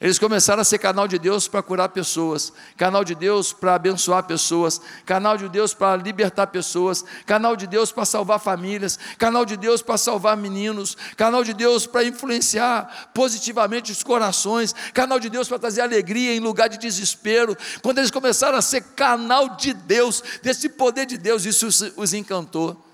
[0.00, 4.24] Eles começaram a ser canal de Deus para curar pessoas, canal de Deus para abençoar
[4.24, 9.56] pessoas, canal de Deus para libertar pessoas, canal de Deus para salvar famílias, canal de
[9.56, 15.48] Deus para salvar meninos, canal de Deus para influenciar positivamente os corações, canal de Deus
[15.48, 17.56] para trazer alegria em lugar de desespero.
[17.80, 22.93] Quando eles começaram a ser canal de Deus, desse poder de Deus, isso os encantou.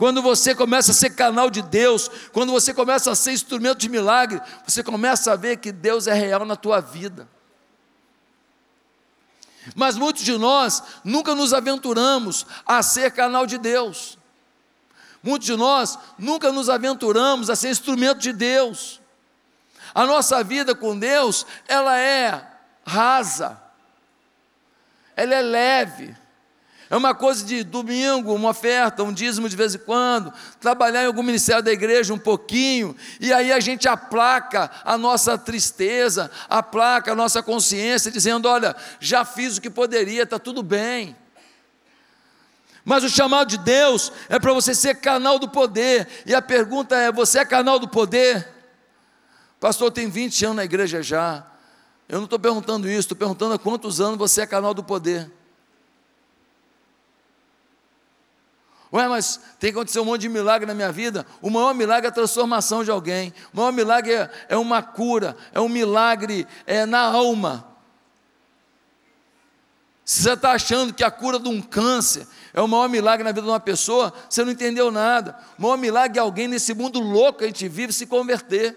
[0.00, 3.88] Quando você começa a ser canal de Deus, quando você começa a ser instrumento de
[3.90, 7.28] milagre, você começa a ver que Deus é real na tua vida.
[9.74, 14.16] Mas muitos de nós nunca nos aventuramos a ser canal de Deus.
[15.22, 19.02] Muitos de nós nunca nos aventuramos a ser instrumento de Deus.
[19.94, 22.50] A nossa vida com Deus, ela é
[22.86, 23.60] rasa,
[25.14, 26.16] ela é leve,
[26.90, 31.06] é uma coisa de domingo, uma oferta, um dízimo de vez em quando, trabalhar em
[31.06, 37.12] algum ministério da igreja um pouquinho, e aí a gente aplaca a nossa tristeza, aplaca
[37.12, 41.16] a nossa consciência, dizendo: olha, já fiz o que poderia, está tudo bem.
[42.84, 46.96] Mas o chamado de Deus é para você ser canal do poder, e a pergunta
[46.96, 48.48] é: você é canal do poder?
[49.60, 51.46] Pastor, tem 20 anos na igreja já.
[52.08, 55.30] Eu não estou perguntando isso, estou perguntando há quantos anos você é canal do poder.
[58.92, 61.24] Ué, mas tem que acontecer um monte de milagre na minha vida.
[61.40, 63.32] O maior milagre é a transformação de alguém.
[63.52, 67.68] O maior milagre é, é uma cura, é um milagre é, na alma.
[70.04, 73.30] Se você está achando que a cura de um câncer é o maior milagre na
[73.30, 75.38] vida de uma pessoa, você não entendeu nada.
[75.56, 78.76] O maior milagre é alguém nesse mundo louco que a gente vive se converter.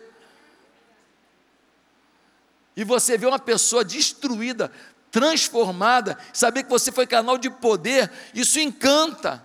[2.75, 4.71] E você vê uma pessoa destruída,
[5.09, 9.43] transformada, saber que você foi canal de poder, isso encanta.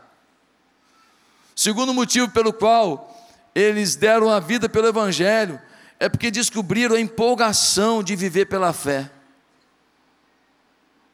[1.58, 3.12] Segundo motivo pelo qual
[3.52, 5.60] eles deram a vida pelo Evangelho
[5.98, 9.10] é porque descobriram a empolgação de viver pela fé.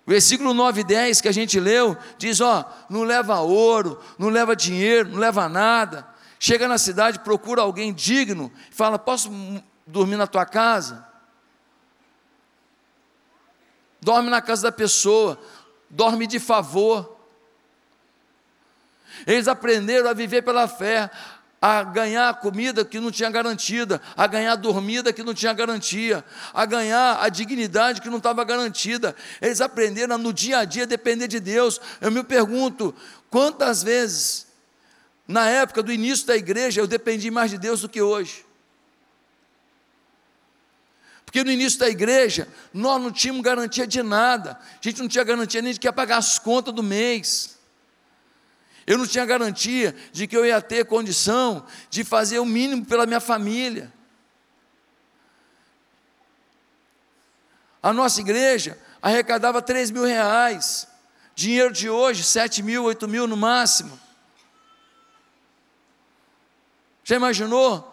[0.07, 4.55] Versículo 9 e 10 que a gente leu diz: Ó, não leva ouro, não leva
[4.55, 6.07] dinheiro, não leva nada.
[6.39, 9.31] Chega na cidade, procura alguém digno, fala: Posso
[9.87, 11.09] dormir na tua casa?
[13.99, 15.41] Dorme na casa da pessoa,
[15.89, 17.13] dorme de favor.
[19.27, 21.11] Eles aprenderam a viver pela fé,
[21.61, 26.22] a ganhar comida que não tinha garantida, a ganhar dormida que não tinha garantia,
[26.53, 29.16] a ganhar a dignidade que não estava garantida.
[29.40, 31.81] Eles aprenderam a, no dia a dia depender de Deus.
[32.03, 32.94] Eu me pergunto,
[33.31, 34.46] quantas vezes,
[35.27, 38.44] na época do início da igreja, eu dependi mais de Deus do que hoje?
[41.24, 45.24] Porque no início da igreja, nós não tínhamos garantia de nada, a gente não tinha
[45.24, 47.54] garantia nem de que ia pagar as contas do mês.
[48.87, 53.07] Eu não tinha garantia de que eu ia ter condição de fazer o mínimo pela
[53.07, 53.92] minha família.
[57.83, 60.87] A nossa igreja arrecadava 3 mil reais.
[61.35, 63.99] Dinheiro de hoje, 7 mil, 8 mil no máximo.
[67.03, 67.90] Já imaginou?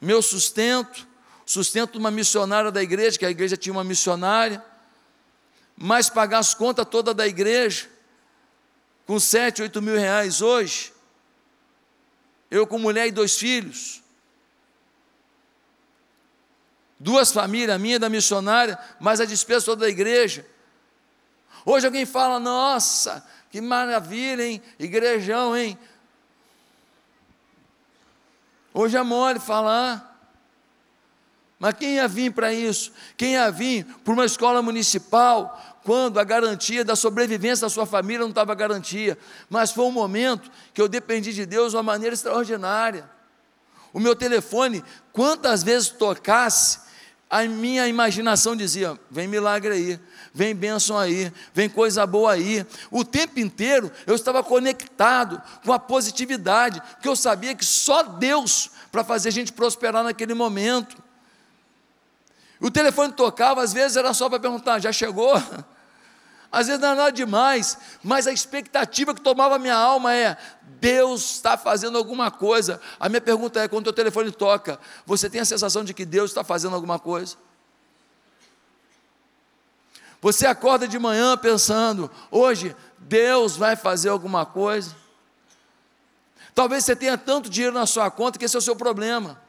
[0.00, 1.06] Meu sustento,
[1.44, 4.64] sustento de uma missionária da igreja, que a igreja tinha uma missionária,
[5.76, 7.91] mais pagar as contas todas da igreja
[9.06, 10.92] com sete, oito mil reais hoje,
[12.50, 14.02] eu com mulher e dois filhos,
[16.98, 20.46] duas famílias, a minha da missionária, mais a despesa toda da igreja.
[21.64, 24.62] Hoje alguém fala, nossa, que maravilha, hein?
[24.78, 25.78] Igrejão, hein?
[28.74, 30.10] Hoje é mole falar.
[31.58, 32.92] Mas quem ia vir para isso?
[33.16, 38.20] Quem ia vir para uma escola municipal, quando a garantia da sobrevivência da sua família
[38.20, 39.18] não estava garantia,
[39.50, 43.08] mas foi um momento que eu dependi de Deus de uma maneira extraordinária.
[43.92, 46.80] O meu telefone, quantas vezes tocasse,
[47.28, 50.00] a minha imaginação dizia: vem milagre aí,
[50.34, 52.66] vem bênção aí, vem coisa boa aí.
[52.90, 58.70] O tempo inteiro eu estava conectado com a positividade, porque eu sabia que só Deus
[58.90, 60.96] para fazer a gente prosperar naquele momento.
[62.60, 65.32] O telefone tocava, às vezes era só para perguntar: já chegou?
[66.52, 70.36] Às vezes não é nada demais, mas a expectativa que tomava minha alma é:
[70.78, 72.78] Deus está fazendo alguma coisa.
[73.00, 76.30] A minha pergunta é: quando o telefone toca, você tem a sensação de que Deus
[76.30, 77.36] está fazendo alguma coisa?
[80.20, 84.94] Você acorda de manhã pensando: hoje Deus vai fazer alguma coisa?
[86.54, 89.40] Talvez você tenha tanto dinheiro na sua conta que esse é o seu problema.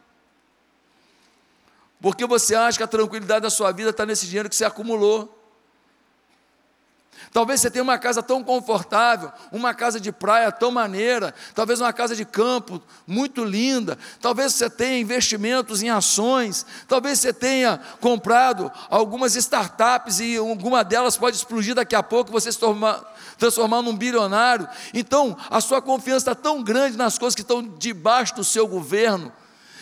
[2.00, 5.43] Porque você acha que a tranquilidade da sua vida está nesse dinheiro que você acumulou.
[7.32, 11.94] Talvez você tenha uma casa tão confortável, uma casa de praia tão maneira, talvez uma
[11.94, 18.72] casa de campo muito linda, talvez você tenha investimentos em ações, talvez você tenha comprado
[18.90, 23.02] algumas startups e alguma delas pode explodir daqui a pouco, você se tornar,
[23.38, 24.68] transformar num bilionário.
[24.94, 29.32] Então, a sua confiança está tão grande nas coisas que estão debaixo do seu governo,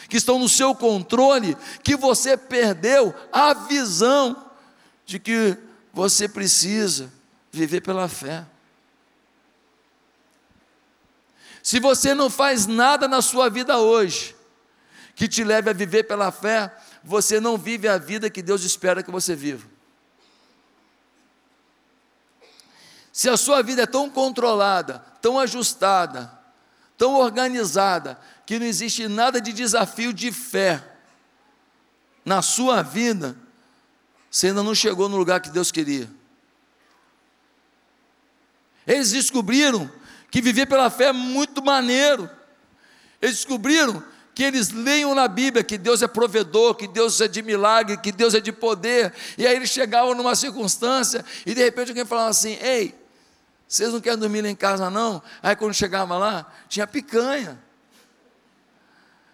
[0.08, 4.36] que estão no seu controle, que você perdeu a visão
[5.06, 5.58] de que
[5.94, 7.12] você precisa
[7.52, 8.46] viver pela fé.
[11.62, 14.36] Se você não faz nada na sua vida hoje
[15.16, 19.04] que te leve a viver pela fé, você não vive a vida que Deus espera
[19.04, 19.70] que você viva.
[23.14, 26.32] Se a sua vida é tão controlada, tão ajustada,
[26.98, 30.84] tão organizada, que não existe nada de desafio de fé
[32.24, 33.36] na sua vida,
[34.30, 36.10] você ainda não chegou no lugar que Deus queria.
[38.92, 39.90] Eles descobriram
[40.30, 42.30] que viver pela fé é muito maneiro.
[43.22, 44.04] Eles descobriram
[44.36, 48.12] que eles leiam na Bíblia que Deus é provedor, que Deus é de milagre, que
[48.12, 49.14] Deus é de poder.
[49.38, 52.94] E aí eles chegavam numa circunstância e de repente alguém falava assim: Ei,
[53.66, 55.24] vocês não querem dormir lá em casa não?
[55.42, 57.58] Aí quando chegava lá, tinha picanha.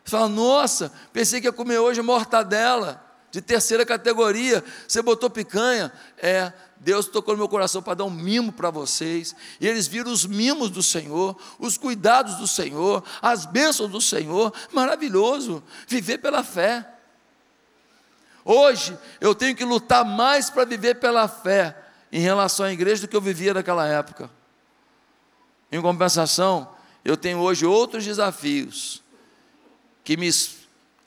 [0.04, 4.64] Você fala, nossa, pensei que ia comer hoje mortadela de terceira categoria.
[4.88, 5.92] Você botou picanha?
[6.18, 9.36] É, Deus tocou no meu coração para dar um mimo para vocês.
[9.60, 14.54] E eles viram os mimos do Senhor, os cuidados do Senhor, as bênçãos do Senhor.
[14.72, 15.64] Maravilhoso.
[15.88, 16.88] Viver pela fé.
[18.46, 21.76] Hoje eu tenho que lutar mais para viver pela fé
[22.12, 24.30] em relação à igreja do que eu vivia naquela época.
[25.72, 26.70] Em compensação,
[27.04, 29.04] eu tenho hoje outros desafios
[30.04, 30.30] que me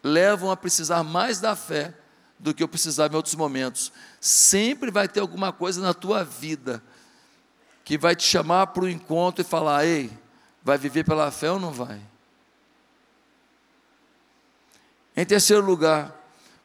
[0.02, 1.94] levam a precisar mais da fé
[2.40, 3.92] do que eu precisava em outros momentos.
[4.20, 6.83] Sempre vai ter alguma coisa na tua vida
[7.85, 10.11] que vai te chamar para o encontro e falar: ei,
[10.62, 12.00] vai viver pela fé ou não vai?
[15.16, 16.16] Em terceiro lugar,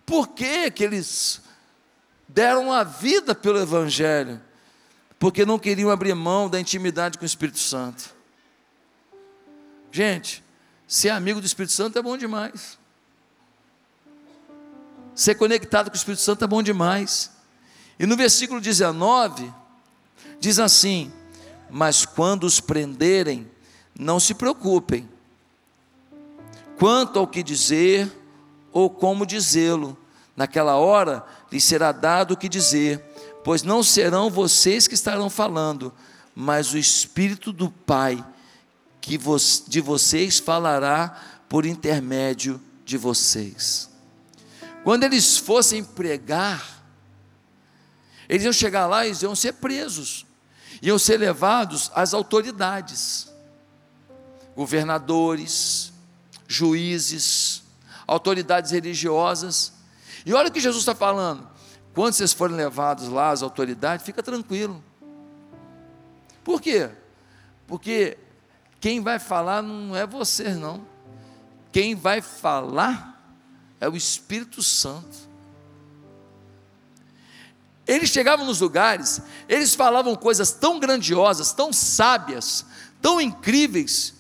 [0.06, 1.42] por que, que eles
[2.28, 4.42] deram a vida pelo Evangelho?
[5.20, 8.14] Porque não queriam abrir mão da intimidade com o Espírito Santo.
[9.92, 10.44] Gente,
[10.88, 12.78] ser amigo do Espírito Santo é bom demais.
[15.15, 17.32] Ser conectado com o Espírito Santo é bom demais.
[17.97, 19.51] E no versículo 19,
[20.39, 21.12] diz assim:
[21.69, 23.49] Mas quando os prenderem,
[23.97, 25.08] não se preocupem,
[26.78, 28.12] quanto ao que dizer
[28.73, 29.97] ou como dizê-lo,
[30.36, 33.01] naquela hora lhes será dado o que dizer,
[33.41, 35.93] pois não serão vocês que estarão falando,
[36.36, 38.21] mas o Espírito do Pai,
[38.99, 39.17] que
[39.67, 43.94] de vocês falará por intermédio de vocês.
[44.86, 46.63] Quando eles fossem pregar,
[48.30, 50.28] eles iam chegar lá e iam ser presos,
[50.80, 53.34] iam ser levados às autoridades,
[54.56, 55.91] governadores,
[56.48, 57.63] juízes,
[58.06, 59.74] autoridades religiosas.
[60.24, 61.50] E olha o que Jesus está falando:
[61.95, 64.84] quando vocês forem levados lá às autoridades, fica tranquilo.
[66.43, 66.91] Por quê?
[67.65, 68.19] Porque
[68.80, 70.86] quem vai falar não é você, não.
[71.71, 73.14] Quem vai falar
[73.80, 75.26] é o Espírito Santo.
[77.88, 82.66] Eles chegavam nos lugares, eles falavam coisas tão grandiosas, tão sábias,
[83.02, 84.16] tão incríveis,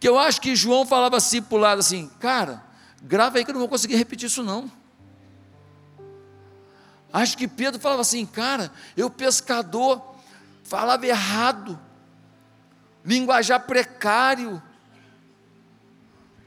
[0.00, 2.64] que eu acho que João falava assim para o lado assim, cara,
[3.00, 4.70] grava aí que eu não vou conseguir repetir isso não.
[7.12, 10.02] Acho que Pedro falava assim, cara, eu pescador,
[10.64, 11.78] falava errado,
[13.04, 14.60] linguajar precário,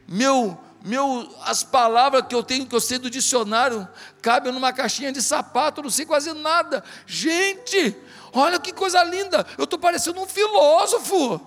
[0.06, 3.88] meu meu, as palavras que eu tenho, que eu sei do dicionário,
[4.22, 6.84] cabem numa caixinha de sapato, não sei quase nada.
[7.06, 7.96] Gente,
[8.32, 11.42] olha que coisa linda, eu estou parecendo um filósofo.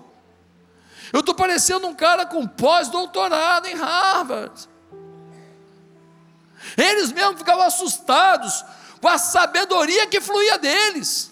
[1.11, 4.69] Eu estou parecendo um cara com pós-doutorado em Harvard.
[6.77, 8.63] Eles mesmos ficavam assustados
[9.01, 11.31] com a sabedoria que fluía deles.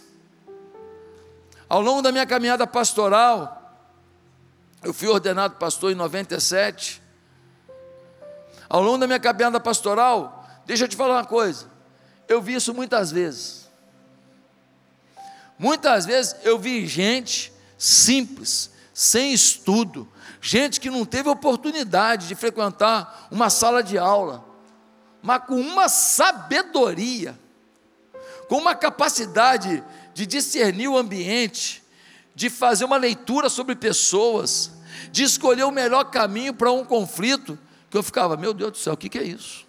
[1.67, 3.55] Ao longo da minha caminhada pastoral,
[4.81, 7.01] eu fui ordenado pastor em 97.
[8.69, 11.65] Ao longo da minha caminhada pastoral, deixa eu te falar uma coisa.
[12.27, 13.67] Eu vi isso muitas vezes.
[15.57, 20.07] Muitas vezes eu vi gente simples, sem estudo,
[20.39, 24.45] gente que não teve oportunidade de frequentar uma sala de aula,
[25.21, 27.37] mas com uma sabedoria,
[28.47, 31.83] com uma capacidade de discernir o ambiente,
[32.35, 34.71] de fazer uma leitura sobre pessoas,
[35.11, 37.57] de escolher o melhor caminho para um conflito,
[37.89, 39.67] que eu ficava, meu Deus do céu, o que, que é isso?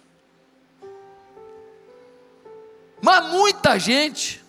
[3.01, 4.43] Mas muita gente,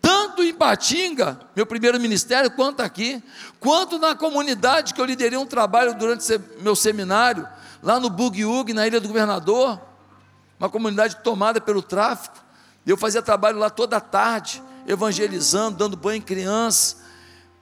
[0.00, 3.20] tanto em Patinga, meu primeiro ministério, quanto aqui,
[3.58, 6.24] quanto na comunidade que eu liderei um trabalho durante
[6.60, 7.48] meu seminário,
[7.82, 9.80] lá no Bugiug, na Ilha do Governador,
[10.58, 12.36] uma comunidade tomada pelo tráfico.
[12.86, 16.98] Eu fazia trabalho lá toda tarde, evangelizando, dando banho em criança,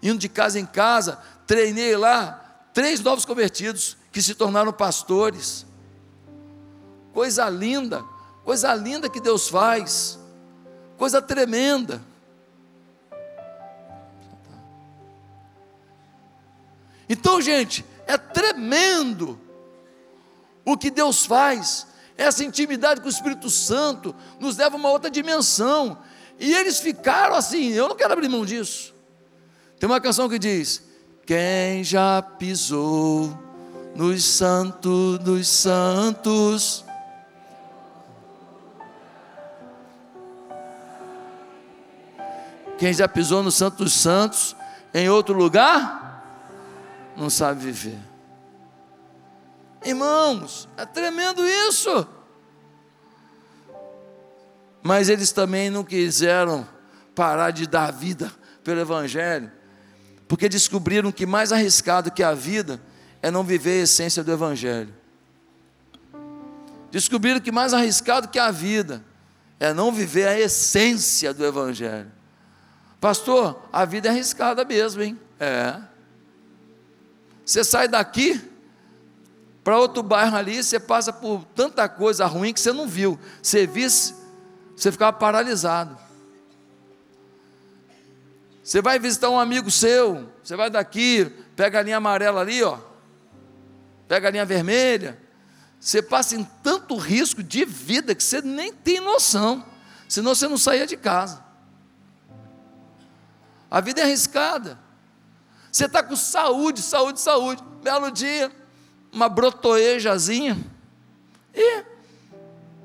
[0.02, 5.66] indo de casa em casa, treinei lá três novos convertidos que se tornaram pastores.
[7.12, 8.04] Coisa linda,
[8.44, 10.16] coisa linda que Deus faz,
[10.96, 12.00] coisa tremenda.
[17.08, 19.38] Então gente, é tremendo
[20.64, 21.88] o que Deus faz.
[22.16, 25.98] Essa intimidade com o Espírito Santo nos leva a uma outra dimensão.
[26.38, 28.94] E eles ficaram assim, eu não quero abrir mão disso.
[29.76, 30.84] Tem uma canção que diz:
[31.26, 33.43] Quem já pisou
[33.94, 36.84] nos santos dos santos.
[42.78, 44.56] Quem já pisou no Santo dos Santos
[44.92, 47.98] em outro lugar, não sabe viver.
[49.84, 52.06] Irmãos, é tremendo isso.
[54.82, 56.66] Mas eles também não quiseram
[57.14, 58.30] parar de dar vida
[58.62, 59.50] pelo Evangelho,
[60.26, 62.80] porque descobriram que mais arriscado que a vida
[63.24, 64.92] é não viver a essência do Evangelho.
[66.90, 69.02] Descobriram que mais arriscado que a vida
[69.58, 72.12] é não viver a essência do Evangelho.
[73.00, 75.18] Pastor, a vida é arriscada mesmo, hein?
[75.40, 75.80] É.
[77.46, 78.38] Você sai daqui,
[79.64, 83.18] para outro bairro ali, você passa por tanta coisa ruim que você não viu.
[83.40, 84.14] Você visse,
[84.76, 85.96] você ficava paralisado.
[88.62, 91.24] Você vai visitar um amigo seu, você vai daqui,
[91.56, 92.92] pega a linha amarela ali, ó,
[94.08, 95.18] pega a linha vermelha.
[95.80, 99.64] Você passa em tanto risco de vida que você nem tem noção,
[100.08, 101.44] senão você não saía de casa.
[103.70, 104.78] A vida é arriscada.
[105.70, 107.62] Você está com saúde, saúde, saúde.
[107.82, 108.50] Belo dia,
[109.12, 110.56] uma brotoejazinha.
[111.52, 111.84] E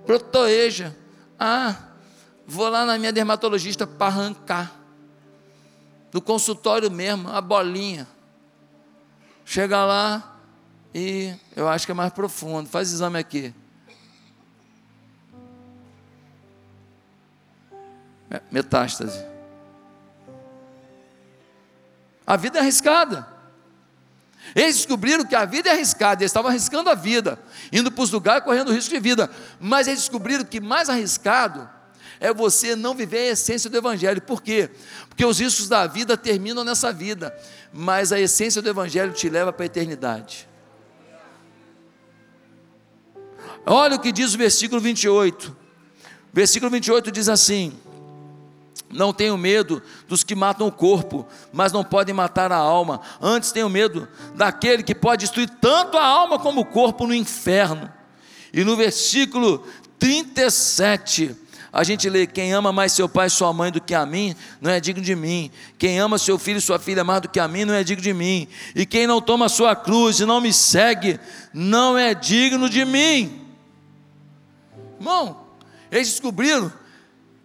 [0.06, 0.98] brotoeja.
[1.40, 1.76] Ah,
[2.48, 4.76] vou lá na minha dermatologista para arrancar.
[6.12, 8.08] No consultório mesmo, a bolinha.
[9.46, 10.39] Chega lá
[10.94, 12.70] e eu acho que é mais profundo.
[12.70, 13.54] Faz exame aqui.
[18.52, 19.24] Metástase.
[22.26, 23.28] A vida é arriscada.
[24.56, 27.38] Eles descobriram que a vida é arriscada, eles estavam arriscando a vida,
[27.72, 29.30] indo para os lugares correndo risco de vida,
[29.60, 31.70] mas eles descobriram que mais arriscado
[32.20, 34.70] é você não viver a essência do Evangelho, por quê?
[35.08, 37.36] Porque os riscos da vida terminam nessa vida,
[37.72, 40.49] mas a essência do Evangelho te leva para a eternidade.
[43.66, 45.56] Olha o que diz o versículo 28,
[46.34, 47.78] versículo 28 diz assim:
[48.92, 53.02] não tenho medo dos que matam o corpo, mas não podem matar a alma.
[53.22, 57.92] Antes tenho medo daquele que pode destruir tanto a alma como o corpo no inferno.
[58.52, 59.64] E no versículo
[60.00, 61.36] 37,
[61.72, 64.36] a gente lê: Quem ama mais seu pai e sua mãe do que a mim,
[64.60, 65.52] não é digno de mim.
[65.78, 68.02] Quem ama seu filho e sua filha mais do que a mim, não é digno
[68.02, 68.48] de mim.
[68.74, 71.20] E quem não toma sua cruz e não me segue,
[71.54, 73.49] não é digno de mim.
[75.00, 75.48] Irmão,
[75.90, 76.72] eles descobriram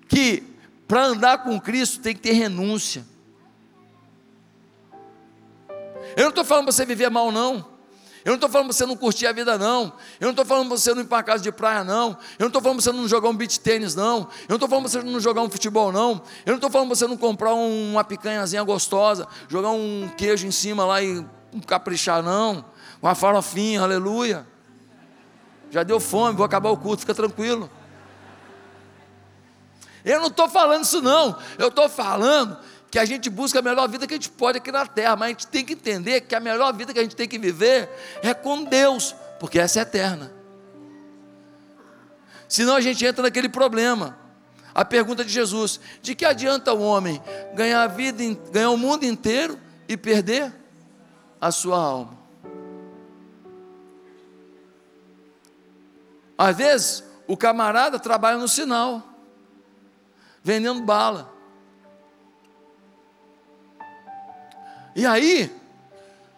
[0.09, 0.43] que
[0.87, 3.07] para andar com Cristo tem que ter renúncia.
[6.17, 7.75] Eu não estou falando para você viver mal, não.
[8.25, 9.93] Eu não estou falando para você não curtir a vida, não.
[10.19, 12.11] Eu não estou falando para você não ir para casa de praia, não.
[12.39, 14.21] Eu não estou falando para você não jogar um beat tênis, não.
[14.49, 16.23] Eu não estou falando para você não jogar um futebol, não.
[16.47, 20.51] Eu não estou falando para você não comprar uma picanhazinha gostosa, jogar um queijo em
[20.51, 21.25] cima lá e
[21.67, 22.65] caprichar, não.
[23.03, 24.47] Uma farofinha, aleluia.
[25.75, 27.69] Já deu fome, vou acabar o culto, fica tranquilo.
[30.05, 31.37] Eu não estou falando isso, não.
[31.59, 32.57] Eu estou falando
[32.93, 35.27] que a gente busca a melhor vida que a gente pode aqui na terra, mas
[35.27, 37.91] a gente tem que entender que a melhor vida que a gente tem que viver
[38.23, 40.33] é com Deus, porque essa é eterna.
[42.49, 44.17] Senão a gente entra naquele problema.
[44.73, 47.21] A pergunta de Jesus: de que adianta o homem
[47.53, 48.23] ganhar a vida,
[48.53, 49.59] ganhar o mundo inteiro
[49.89, 50.55] e perder
[51.41, 52.24] a sua alma?
[56.37, 59.03] Às vezes, o camarada trabalha no sinal
[60.43, 61.33] vendendo bala.
[64.95, 65.51] E aí,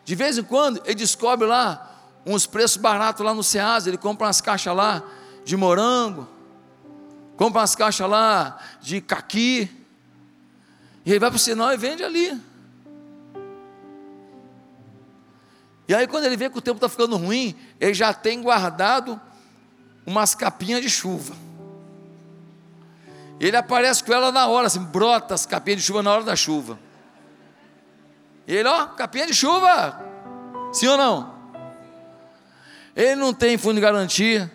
[0.04, 1.92] de vez em quando, ele descobre lá
[2.24, 5.02] uns preços baratos lá no Ceasa, ele compra umas caixas lá
[5.44, 6.28] de morango,
[7.36, 9.68] compra umas caixas lá de caqui,
[11.04, 12.40] e ele vai para o sinal e vende ali.
[15.88, 19.20] E aí, quando ele vê que o tempo está ficando ruim, ele já tem guardado
[20.06, 21.34] umas capinhas de chuva.
[23.38, 26.36] Ele aparece com ela na hora, assim, brota as capinhas de chuva na hora da
[26.36, 26.78] chuva.
[28.46, 30.00] Ele, ó, capinha de chuva.
[30.72, 31.34] Sim ou não?
[32.94, 34.50] Ele não tem fundo de garantia.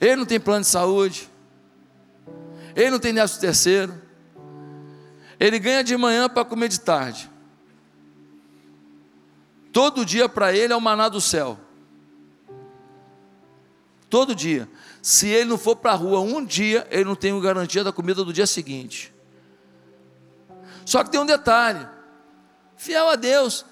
[0.00, 1.30] Ele não tem plano de saúde.
[2.74, 4.02] Ele não tem décimo terceiro.
[5.38, 7.30] Ele ganha de manhã para comer de tarde.
[9.72, 11.58] Todo dia para ele é o maná do céu.
[14.08, 14.68] Todo dia.
[15.02, 18.24] Se ele não for para a rua um dia, ele não tem garantia da comida
[18.24, 19.12] do dia seguinte.
[20.84, 21.86] Só que tem um detalhe:
[22.76, 23.64] fiel a Deus,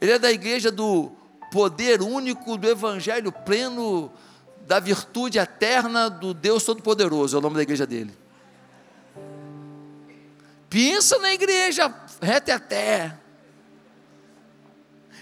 [0.00, 1.12] Ele é da igreja do
[1.50, 4.12] poder único do evangelho pleno
[4.66, 8.16] da virtude eterna do Deus Todo-Poderoso, é o nome da igreja dele.
[10.68, 13.18] Pensa na igreja reta até.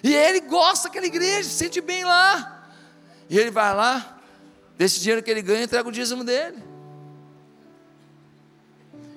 [0.03, 2.69] E ele gosta daquela igreja, se sente bem lá.
[3.31, 4.16] E ele vai lá,
[4.77, 6.62] desse dinheiro que ele ganha, entrega o dízimo dele.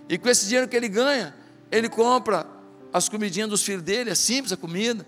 [0.07, 1.35] E com esse dinheiro que ele ganha,
[1.71, 2.47] ele compra
[2.91, 5.05] as comidinhas dos filhos dele, é simples a comida.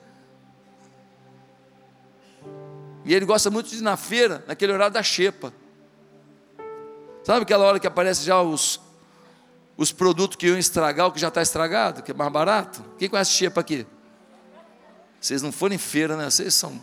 [3.04, 5.52] E ele gosta muito de ir na feira, naquele horário da xepa.
[7.24, 8.80] Sabe aquela hora que aparece já os,
[9.76, 12.84] os produtos que iam estragar, o que já está estragado, que é mais barato?
[13.00, 13.88] Quem conhece xepa aqui?
[15.20, 16.30] Vocês não foram em feira, né?
[16.30, 16.80] Vocês são.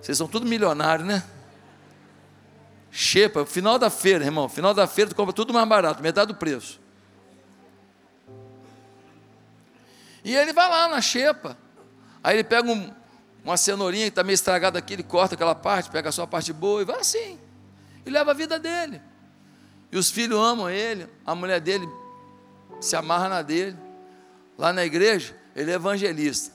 [0.00, 1.22] Vocês são tudo milionários, né?
[2.94, 4.50] Xepa, final da feira, irmão.
[4.50, 6.78] Final da feira tu compra tudo mais barato, metade do preço.
[10.22, 11.56] E ele vai lá na xepa.
[12.22, 12.92] Aí ele pega um,
[13.42, 16.52] uma cenourinha que está meio estragada aqui, ele corta aquela parte, pega só a parte
[16.52, 17.38] boa e vai assim.
[18.04, 19.00] E leva a vida dele.
[19.90, 21.88] E os filhos amam ele, a mulher dele
[22.78, 23.76] se amarra na dele.
[24.58, 26.52] Lá na igreja, ele é evangelista.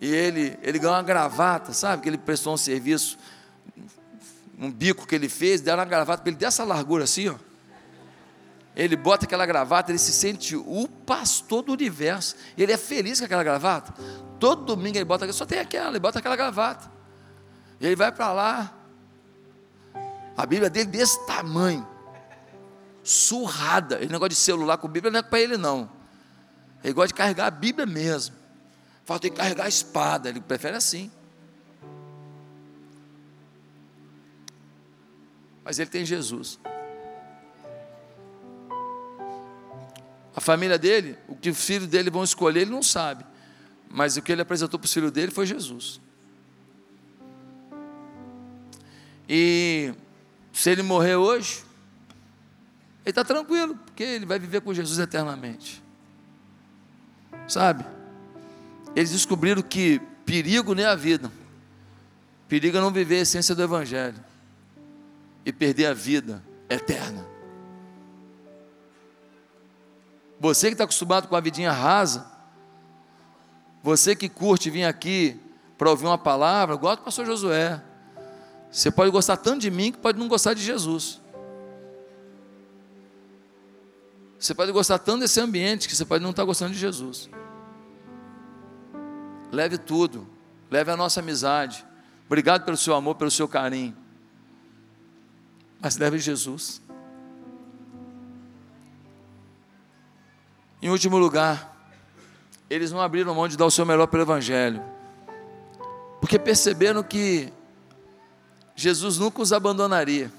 [0.00, 2.02] E ele, ele ganhou uma gravata, sabe?
[2.02, 3.18] Que ele prestou um serviço,
[4.58, 7.34] um bico que ele fez, deram uma gravata para ele dessa largura assim, ó.
[8.76, 12.34] Ele bota aquela gravata, ele se sente o pastor do universo.
[12.58, 13.94] Ele é feliz com aquela gravata.
[14.40, 16.90] Todo domingo ele bota, só tem aquela, ele bota aquela gravata.
[17.80, 18.74] E ele vai para lá.
[20.36, 21.86] A Bíblia dele desse tamanho.
[23.04, 23.96] Surrada.
[24.00, 25.88] Ele gosta de celular com Bíblia, não é para ele não.
[26.82, 28.34] Ele gosta de carregar a Bíblia mesmo.
[29.04, 30.28] Fala, tem que carregar a espada.
[30.28, 31.12] Ele prefere assim.
[35.64, 36.58] Mas ele tem Jesus.
[40.36, 43.24] A família dele, o que os filhos dele vão escolher, ele não sabe.
[43.88, 46.00] Mas o que ele apresentou para os filhos dele foi Jesus.
[49.26, 49.94] E
[50.52, 51.64] se ele morrer hoje,
[53.04, 55.82] ele está tranquilo, porque ele vai viver com Jesus eternamente.
[57.48, 57.84] Sabe?
[58.94, 61.32] Eles descobriram que perigo nem é a vida.
[62.48, 64.33] Perigo é não viver a essência do Evangelho
[65.44, 67.26] e perder a vida eterna.
[70.40, 72.26] Você que está acostumado com a vidinha rasa,
[73.82, 75.40] você que curte vir aqui
[75.76, 77.82] para ouvir uma palavra, gosta do pastor Josué.
[78.70, 81.20] Você pode gostar tanto de mim que pode não gostar de Jesus.
[84.38, 87.30] Você pode gostar tanto desse ambiente que você pode não estar gostando de Jesus.
[89.50, 90.26] Leve tudo,
[90.70, 91.86] leve a nossa amizade.
[92.26, 94.03] Obrigado pelo seu amor, pelo seu carinho.
[95.84, 96.80] Mas leve Jesus.
[100.80, 101.76] Em último lugar,
[102.70, 104.82] eles não abriram mão de dar o seu melhor pelo Evangelho,
[106.22, 107.52] porque perceberam que
[108.74, 110.32] Jesus nunca os abandonaria.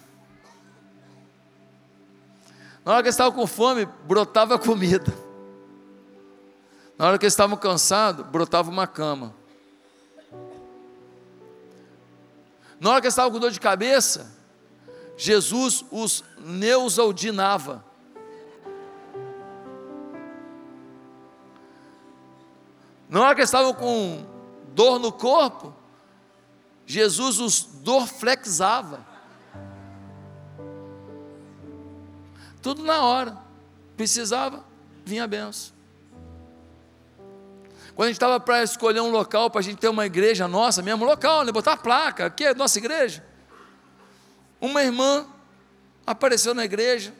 [2.84, 5.14] Na hora que eles estavam com fome, brotava comida.
[6.98, 9.32] Na hora que eles estavam cansados, brotava uma cama.
[12.80, 14.34] Na hora que eles estavam com dor de cabeça,
[15.18, 17.84] Jesus os neusaldinava.
[23.08, 24.26] Na hora que eles estavam com
[24.74, 25.74] dor no corpo,
[26.86, 29.06] Jesus os dorflexava.
[32.62, 33.38] Tudo na hora.
[33.96, 34.66] Precisava,
[35.06, 35.74] vinha a benção.
[37.96, 40.82] Quando a gente estava para escolher um local para a gente ter uma igreja nossa,
[40.82, 41.52] mesmo local, né?
[41.52, 43.24] botar a placa, aqui é a nossa igreja.
[44.60, 45.28] Uma irmã
[46.06, 47.14] apareceu na igreja,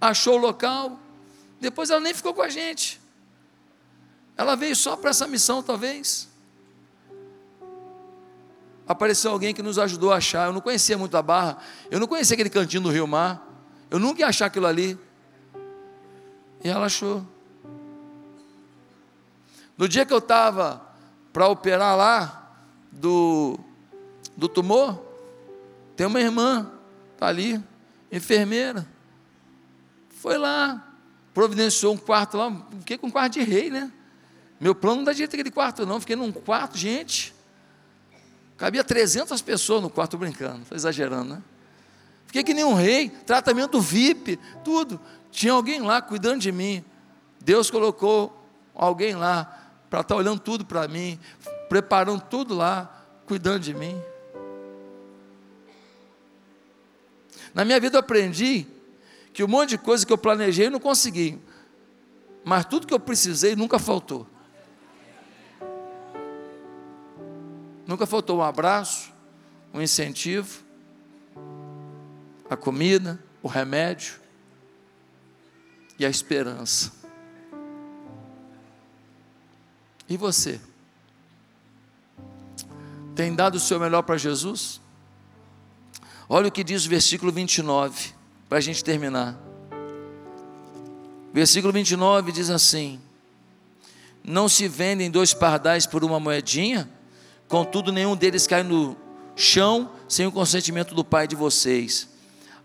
[0.00, 0.98] achou o local,
[1.60, 3.00] depois ela nem ficou com a gente.
[4.36, 6.28] Ela veio só para essa missão, talvez.
[8.86, 10.48] Apareceu alguém que nos ajudou a achar.
[10.48, 11.58] Eu não conhecia muito a barra.
[11.90, 13.42] Eu não conhecia aquele cantinho do Rio Mar.
[13.90, 14.98] Eu nunca ia achar aquilo ali.
[16.62, 17.24] E ela achou.
[19.78, 20.82] No dia que eu estava
[21.32, 22.52] para operar lá
[22.92, 23.58] do,
[24.36, 25.02] do tumor,
[25.96, 26.70] tem uma irmã,
[27.12, 27.62] está ali,
[28.10, 28.86] enfermeira.
[30.10, 30.94] Foi lá,
[31.32, 33.92] providenciou um quarto lá, fiquei com um quarto de rei, né?
[34.60, 36.00] Meu plano não dá jeito aquele quarto, não.
[36.00, 37.34] Fiquei num quarto, gente.
[38.56, 40.62] Cabia 300 pessoas no quarto brincando.
[40.62, 41.42] Estou exagerando, né?
[42.26, 45.00] Fiquei que nem um rei, tratamento VIP, tudo.
[45.30, 46.84] Tinha alguém lá cuidando de mim.
[47.40, 49.44] Deus colocou alguém lá
[49.90, 51.18] para estar tá olhando tudo para mim,
[51.68, 54.00] preparando tudo lá, cuidando de mim.
[57.54, 58.66] Na minha vida eu aprendi
[59.32, 61.38] que um monte de coisa que eu planejei eu não consegui,
[62.44, 64.26] mas tudo que eu precisei nunca faltou.
[67.86, 69.12] Nunca faltou um abraço,
[69.72, 70.62] um incentivo,
[72.50, 74.14] a comida, o remédio
[75.98, 76.92] e a esperança.
[80.08, 80.60] E você?
[83.14, 84.80] Tem dado o seu melhor para Jesus?
[86.28, 88.12] Olha o que diz o versículo 29,
[88.48, 89.38] para a gente terminar.
[91.32, 93.00] Versículo 29 diz assim:
[94.22, 96.88] Não se vendem dois pardais por uma moedinha?
[97.48, 98.96] Contudo, nenhum deles cai no
[99.36, 102.08] chão sem o consentimento do Pai de vocês.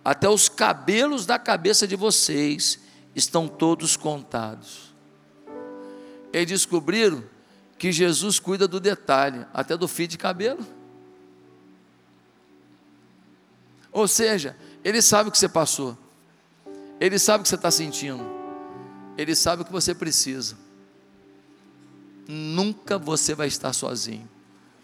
[0.06, 2.80] Até os cabelos da cabeça de vocês
[3.14, 4.94] estão todos contados.
[6.32, 7.24] Eles descobriram
[7.78, 10.66] que Jesus cuida do detalhe, até do fio de cabelo.
[14.00, 15.98] Ou seja, Ele sabe o que você passou,
[17.02, 18.24] Ele sabe o que você está sentindo,
[19.18, 20.58] Ele sabe o que você precisa.
[22.26, 24.30] Nunca você vai estar sozinho.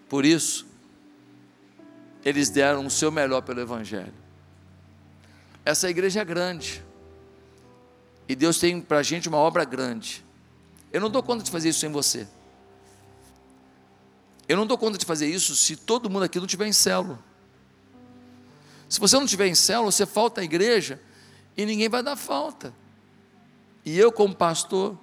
[0.09, 0.65] Por isso,
[2.25, 4.13] eles deram o seu melhor pelo Evangelho.
[5.63, 6.83] Essa igreja é grande.
[8.27, 10.25] E Deus tem para a gente uma obra grande.
[10.91, 12.27] Eu não dou conta de fazer isso sem você.
[14.45, 17.17] Eu não dou conta de fazer isso se todo mundo aqui não tiver em célula.
[18.87, 20.99] Se você não tiver em célula, você falta à igreja
[21.57, 22.73] e ninguém vai dar falta.
[23.83, 24.97] E eu, como pastor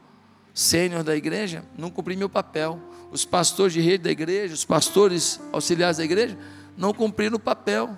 [0.54, 2.80] sênior da igreja, não cumpri meu papel.
[3.10, 6.38] Os pastores de rede da igreja, os pastores auxiliares da igreja,
[6.76, 7.96] não cumpriram o papel.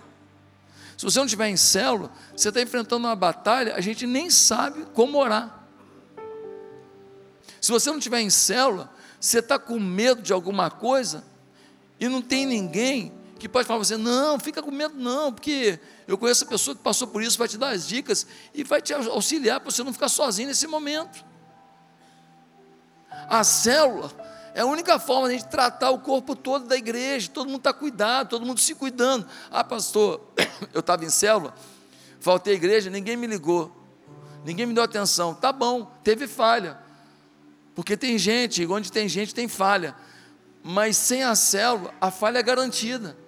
[0.96, 4.86] Se você não estiver em célula, você está enfrentando uma batalha, a gente nem sabe
[4.92, 5.66] como orar.
[7.60, 11.24] Se você não estiver em célula, você está com medo de alguma coisa
[11.98, 13.12] e não tem ninguém
[13.48, 15.78] que pode falar para você, não, fica com medo não, porque
[16.08, 18.80] eu conheço a pessoa que passou por isso, vai te dar as dicas e vai
[18.80, 21.24] te auxiliar para você não ficar sozinho nesse momento.
[23.28, 24.10] A célula
[24.54, 27.58] é a única forma de a gente tratar o corpo todo da igreja, todo mundo
[27.58, 29.26] está cuidado, todo mundo se cuidando.
[29.50, 30.20] Ah, pastor,
[30.72, 31.54] eu estava em célula,
[32.20, 33.70] faltei à igreja, ninguém me ligou,
[34.42, 35.34] ninguém me deu atenção.
[35.34, 36.78] Tá bom, teve falha,
[37.74, 39.94] porque tem gente, onde tem gente tem falha,
[40.62, 43.23] mas sem a célula, a falha é garantida.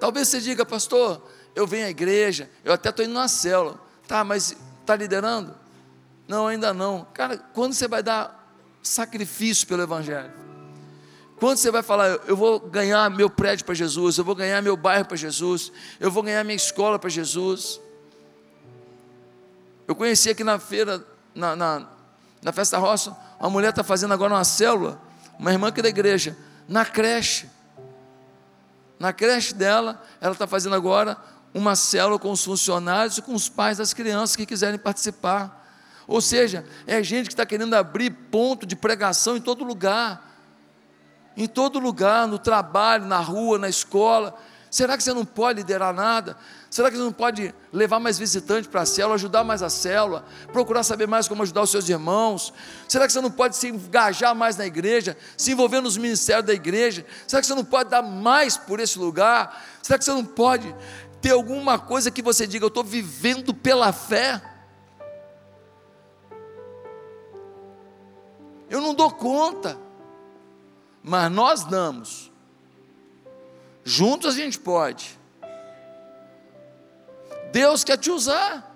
[0.00, 1.22] Talvez você diga, pastor,
[1.54, 5.54] eu venho à igreja, eu até estou indo na célula, tá, mas está liderando?
[6.26, 7.06] Não, ainda não.
[7.12, 8.38] Cara, quando você vai dar
[8.82, 10.32] sacrifício pelo Evangelho.
[11.38, 14.76] Quando você vai falar, eu vou ganhar meu prédio para Jesus, eu vou ganhar meu
[14.76, 15.70] bairro para Jesus,
[16.00, 17.80] eu vou ganhar minha escola para Jesus.
[19.86, 21.88] Eu conheci aqui na feira, na, na,
[22.42, 25.00] na festa roça, uma mulher está fazendo agora uma célula,
[25.38, 26.36] uma irmã aqui da igreja,
[26.66, 27.48] na creche.
[28.98, 31.16] Na creche dela, ela está fazendo agora
[31.54, 35.66] uma célula com os funcionários e com os pais das crianças que quiserem participar.
[36.06, 40.26] Ou seja, é gente que está querendo abrir ponto de pregação em todo lugar.
[41.36, 44.34] Em todo lugar, no trabalho, na rua, na escola.
[44.70, 46.36] Será que você não pode liderar nada?
[46.70, 50.24] Será que você não pode levar mais visitantes para a célula, ajudar mais a célula,
[50.52, 52.52] procurar saber mais como ajudar os seus irmãos?
[52.86, 56.52] Será que você não pode se engajar mais na igreja, se envolver nos ministérios da
[56.52, 57.06] igreja?
[57.26, 59.64] Será que você não pode dar mais por esse lugar?
[59.82, 60.74] Será que você não pode
[61.22, 64.40] ter alguma coisa que você diga, eu estou vivendo pela fé?
[68.68, 69.78] Eu não dou conta.
[71.02, 72.30] Mas nós damos.
[73.82, 75.17] Juntos a gente pode.
[77.52, 78.68] Deus quer te usar.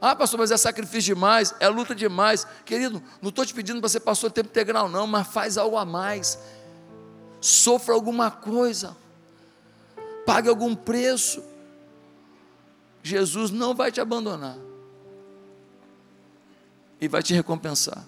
[0.00, 2.46] Ah, pastor, mas é sacrifício demais, é luta demais.
[2.64, 5.84] Querido, não estou te pedindo para ser pastor tempo integral, não, mas faz algo a
[5.84, 6.38] mais.
[7.40, 8.96] Sofra alguma coisa.
[10.26, 11.42] Pague algum preço.
[13.02, 14.56] Jesus não vai te abandonar.
[17.00, 18.04] E vai te recompensar.